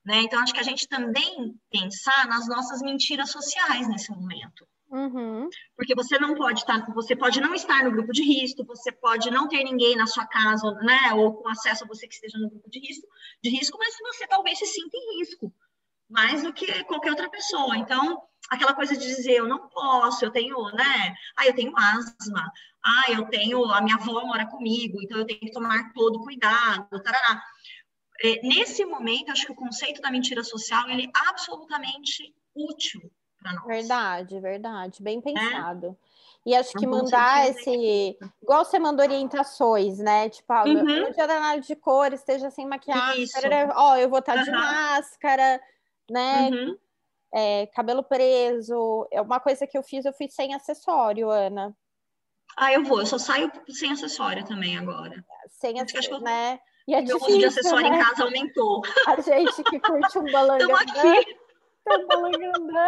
Né? 0.03 0.21
Então, 0.21 0.39
acho 0.39 0.53
que 0.53 0.59
a 0.59 0.63
gente 0.63 0.87
também 0.87 1.55
pensar 1.69 2.27
nas 2.27 2.47
nossas 2.47 2.81
mentiras 2.81 3.29
sociais 3.29 3.87
nesse 3.87 4.11
momento. 4.11 4.67
Uhum. 4.91 5.49
Porque 5.77 5.95
você 5.95 6.19
não 6.19 6.35
pode 6.35 6.59
estar, 6.59 6.85
você 6.93 7.15
pode 7.15 7.39
não 7.39 7.55
estar 7.55 7.83
no 7.85 7.91
grupo 7.91 8.11
de 8.11 8.23
risco, 8.23 8.65
você 8.65 8.91
pode 8.91 9.31
não 9.31 9.47
ter 9.47 9.63
ninguém 9.63 9.95
na 9.95 10.05
sua 10.05 10.25
casa, 10.25 10.69
né, 10.81 11.13
ou 11.13 11.33
com 11.33 11.47
acesso 11.47 11.85
a 11.85 11.87
você 11.87 12.07
que 12.07 12.13
esteja 12.13 12.37
no 12.37 12.49
grupo 12.49 12.69
de 12.69 12.79
risco, 12.79 13.07
de 13.41 13.49
risco, 13.49 13.77
mas 13.79 13.95
você 13.97 14.27
talvez 14.27 14.59
se 14.59 14.65
sinta 14.65 14.97
em 14.97 15.19
risco 15.19 15.53
mais 16.09 16.43
do 16.43 16.51
que 16.51 16.83
qualquer 16.83 17.11
outra 17.11 17.29
pessoa. 17.29 17.77
Então, 17.77 18.21
aquela 18.49 18.73
coisa 18.73 18.97
de 18.97 19.07
dizer 19.07 19.37
eu 19.37 19.47
não 19.47 19.69
posso, 19.69 20.25
eu 20.25 20.31
tenho, 20.31 20.61
né? 20.73 21.15
Ah, 21.37 21.47
eu 21.47 21.55
tenho 21.55 21.71
asma. 21.77 22.51
Ah, 22.83 23.11
eu 23.11 23.25
tenho, 23.29 23.63
a 23.71 23.81
minha 23.81 23.95
avó 23.95 24.25
mora 24.25 24.45
comigo, 24.45 24.97
então 25.01 25.17
eu 25.17 25.25
tenho 25.25 25.39
que 25.39 25.51
tomar 25.51 25.93
todo 25.93 26.21
cuidado, 26.21 27.01
tarará. 27.01 27.41
É, 28.23 28.41
nesse 28.45 28.83
momento, 28.83 29.31
acho 29.31 29.45
que 29.45 29.51
o 29.53 29.55
conceito 29.55 30.01
da 30.01 30.11
mentira 30.11 30.43
social, 30.43 30.89
ele 30.89 31.05
é 31.05 31.11
absolutamente 31.29 32.35
útil 32.53 33.01
para 33.41 33.53
nós. 33.53 33.65
Verdade, 33.65 34.39
verdade. 34.39 35.01
Bem 35.01 35.19
é? 35.19 35.21
pensado. 35.21 35.97
É? 36.07 36.11
E 36.45 36.55
acho 36.55 36.71
que 36.73 36.87
mandar 36.87 37.49
esse. 37.49 38.17
Igual 38.41 38.65
você 38.65 38.79
manda 38.79 39.03
orientações, 39.03 39.99
né? 39.99 40.29
Tipo, 40.29 40.51
ah, 40.53 40.63
uhum. 40.65 40.83
no 40.83 41.11
dia 41.11 41.27
da 41.27 41.37
análise 41.37 41.67
de 41.67 41.75
cor, 41.75 42.11
esteja 42.13 42.49
sem 42.49 42.65
maquiagem. 42.65 43.27
Ó, 43.75 43.91
oh, 43.91 43.95
eu 43.95 44.09
vou 44.09 44.19
estar 44.19 44.37
uhum. 44.37 44.43
de 44.43 44.51
máscara, 44.51 45.61
né? 46.09 46.49
Uhum. 46.49 46.77
É, 47.33 47.67
cabelo 47.67 48.03
preso. 48.03 49.07
É 49.11 49.21
uma 49.21 49.39
coisa 49.39 49.67
que 49.67 49.77
eu 49.77 49.83
fiz, 49.83 50.03
eu 50.03 50.13
fiz 50.13 50.33
sem 50.33 50.55
acessório, 50.55 51.29
Ana. 51.29 51.75
Ah, 52.57 52.73
eu 52.73 52.83
vou, 52.83 52.99
eu 52.99 53.05
só 53.05 53.17
saio 53.17 53.51
sem 53.69 53.91
acessório 53.91 54.43
também 54.45 54.77
agora. 54.77 55.23
Sem 55.47 55.79
acessório, 55.79 56.23
né? 56.23 56.59
E 56.87 56.95
é 56.95 57.01
meu 57.01 57.17
uso 57.17 57.37
de 57.37 57.45
acessório 57.45 57.89
né? 57.89 57.97
em 57.97 58.03
casa 58.03 58.23
aumentou. 58.23 58.81
A 59.07 59.21
gente 59.21 59.63
que 59.63 59.79
curte 59.79 60.17
um 60.17 60.31
balangandã. 60.31 60.73
aqui. 60.81 61.37
Um 61.87 62.07
balangandã. 62.07 62.87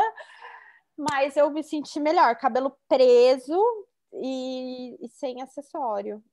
Mas 0.97 1.35
eu 1.35 1.49
me 1.49 1.63
senti 1.63 1.99
melhor, 1.99 2.35
cabelo 2.35 2.75
preso 2.87 3.59
e, 4.13 4.97
e 5.03 5.09
sem 5.09 5.41
acessório. 5.41 6.23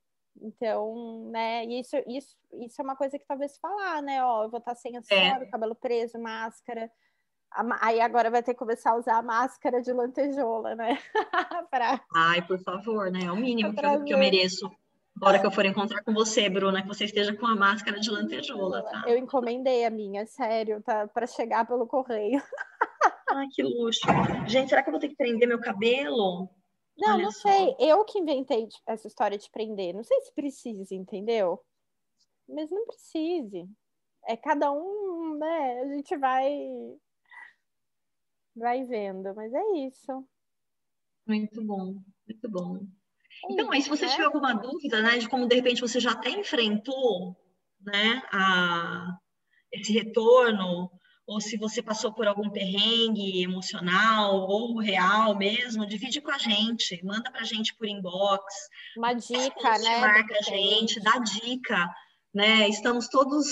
Então, 0.41 1.29
né, 1.31 1.65
isso, 1.67 1.97
isso, 2.07 2.37
isso 2.63 2.81
é 2.81 2.85
uma 2.85 2.97
coisa 2.97 3.19
que 3.19 3.27
talvez 3.27 3.59
falar, 3.59 4.03
né? 4.03 4.25
Ó, 4.25 4.45
eu 4.45 4.51
vou 4.51 4.59
estar 4.59 4.75
sem 4.75 4.97
acessório, 4.97 5.45
é. 5.45 5.51
cabelo 5.51 5.75
preso, 5.75 6.19
máscara. 6.19 6.91
Aí 7.81 8.01
agora 8.01 8.31
vai 8.31 8.43
ter 8.43 8.53
que 8.53 8.59
começar 8.59 8.93
a 8.93 8.97
usar 8.97 9.17
a 9.17 9.23
máscara 9.23 9.83
de 9.83 9.93
lantejola, 9.93 10.75
né? 10.75 10.99
pra... 11.71 12.01
Ai, 12.15 12.47
por 12.47 12.59
favor, 12.61 13.11
né? 13.11 13.25
É 13.25 13.33
o 13.33 13.37
mínimo 13.37 13.75
que 13.75 13.85
eu, 13.85 14.05
que 14.05 14.15
eu, 14.15 14.19
mereço. 14.19 14.71
Agora 15.17 15.39
que 15.39 15.47
eu 15.47 15.51
for 15.51 15.67
encontrar 15.67 16.03
com 16.03 16.15
você, 16.15 16.49
Bruna, 16.49 16.81
que 16.81 16.89
você 16.89 17.05
esteja 17.05 17.35
com 17.35 17.47
a 17.47 17.57
máscara 17.57 17.99
de 17.99 18.11
lantejola, 18.11 18.83
tá? 18.83 19.05
Eu 19.07 19.19
encomendei 19.19 19.85
a 19.85 19.91
minha, 19.91 20.25
sério, 20.27 20.81
tá? 20.83 21.09
Para 21.09 21.27
chegar 21.27 21.67
pelo 21.67 21.87
correio. 21.87 22.41
Ai, 23.33 23.47
que 23.49 23.63
luxo. 23.63 24.01
Gente, 24.47 24.69
será 24.69 24.83
que 24.83 24.89
eu 24.89 24.93
vou 24.93 25.01
ter 25.01 25.09
que 25.09 25.17
prender 25.17 25.49
meu 25.49 25.61
cabelo? 25.61 26.49
Não, 26.99 27.15
Olha 27.15 27.25
não 27.25 27.33
só. 27.33 27.49
sei. 27.49 27.77
Eu 27.79 28.05
que 28.05 28.19
inventei 28.19 28.69
essa 28.87 29.07
história 29.07 29.39
de 29.39 29.51
prender. 29.51 29.95
Não 29.95 30.05
sei 30.05 30.21
se 30.21 30.35
precisa, 30.35 30.95
entendeu? 30.95 31.61
Mas 32.49 32.71
não 32.71 32.87
precise. 32.87 33.69
É 34.27 34.37
cada 34.37 34.71
um, 34.73 35.37
né? 35.39 35.81
A 35.81 35.89
gente 35.95 36.17
vai 36.17 36.53
vai 38.55 38.85
vendo, 38.85 39.35
mas 39.35 39.53
é 39.55 39.63
isso. 39.87 40.27
Muito 41.27 41.65
bom, 41.65 41.95
muito 42.27 42.51
bom. 42.51 42.77
É 42.77 43.53
então, 43.53 43.71
aí, 43.71 43.81
se 43.81 43.89
você 43.89 44.05
né? 44.05 44.11
tiver 44.11 44.25
alguma 44.25 44.53
dúvida, 44.53 45.01
né, 45.01 45.17
de 45.19 45.29
como 45.29 45.47
de 45.47 45.55
repente 45.55 45.81
você 45.81 46.01
já 46.01 46.13
até 46.13 46.31
enfrentou, 46.31 47.37
né, 47.81 48.23
a, 48.33 49.17
esse 49.73 49.93
retorno, 49.93 50.91
ou 51.31 51.41
se 51.41 51.57
você 51.57 51.81
passou 51.81 52.13
por 52.13 52.27
algum 52.27 52.51
perrengue 52.51 53.41
emocional 53.45 54.35
ou 54.49 54.81
real 54.81 55.39
mesmo, 55.39 55.87
divide 55.87 56.21
com 56.21 56.33
a 56.33 56.39
gente, 56.39 57.01
manda 57.05 57.31
para 57.31 57.43
a 57.43 57.45
gente 57.45 57.73
por 57.77 57.87
inbox. 57.87 58.45
Uma 58.97 59.13
dica, 59.13 59.79
né? 59.79 60.01
Marca 60.01 60.35
a 60.37 60.43
gente, 60.43 60.99
dá 60.99 61.19
dica, 61.19 61.89
né? 62.35 62.69
Estamos 62.69 63.07
todos 63.07 63.47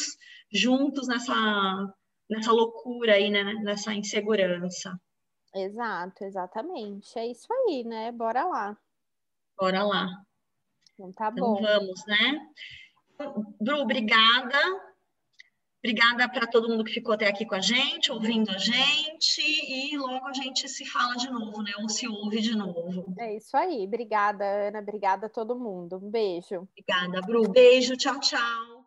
juntos 0.53 1.07
nessa 1.07 1.35
nessa 2.29 2.51
loucura 2.51 3.15
aí, 3.15 3.31
né? 3.31 3.45
Nessa 3.63 3.95
insegurança. 3.95 5.01
Exato, 5.55 6.25
exatamente. 6.25 7.17
É 7.17 7.29
isso 7.29 7.47
aí, 7.53 7.85
né? 7.85 8.11
Bora 8.11 8.45
lá. 8.45 8.77
Bora 9.57 9.85
lá. 9.85 10.09
Então 10.95 11.13
tá 11.13 11.31
então, 11.31 11.55
bom. 11.55 11.63
vamos, 11.63 12.05
né? 12.09 12.41
Bru, 13.61 13.83
obrigada. 13.83 14.59
Obrigada 15.83 16.29
para 16.29 16.47
todo 16.47 16.69
mundo 16.69 16.85
que 16.85 16.93
ficou 16.93 17.15
até 17.15 17.29
aqui 17.29 17.47
com 17.47 17.55
a 17.55 17.61
gente, 17.61 18.11
ouvindo 18.11 18.51
a 18.51 18.59
gente, 18.59 19.41
e 19.41 19.97
logo 19.97 20.27
a 20.27 20.33
gente 20.33 20.69
se 20.69 20.85
fala 20.85 21.15
de 21.15 21.31
novo, 21.31 21.63
né? 21.63 21.71
Ou 21.81 21.89
se 21.89 22.09
ouve 22.09 22.41
de 22.41 22.57
novo. 22.57 23.15
É 23.19 23.37
isso 23.37 23.57
aí. 23.57 23.85
Obrigada, 23.85 24.45
Ana. 24.45 24.81
Obrigada 24.81 25.27
a 25.27 25.31
todo 25.31 25.59
mundo. 25.59 26.01
Um 26.03 26.11
beijo. 26.11 26.69
Obrigada, 26.73 27.21
Bru. 27.21 27.49
Beijo. 27.49 27.97
Tchau, 27.97 28.19
tchau. 28.19 28.78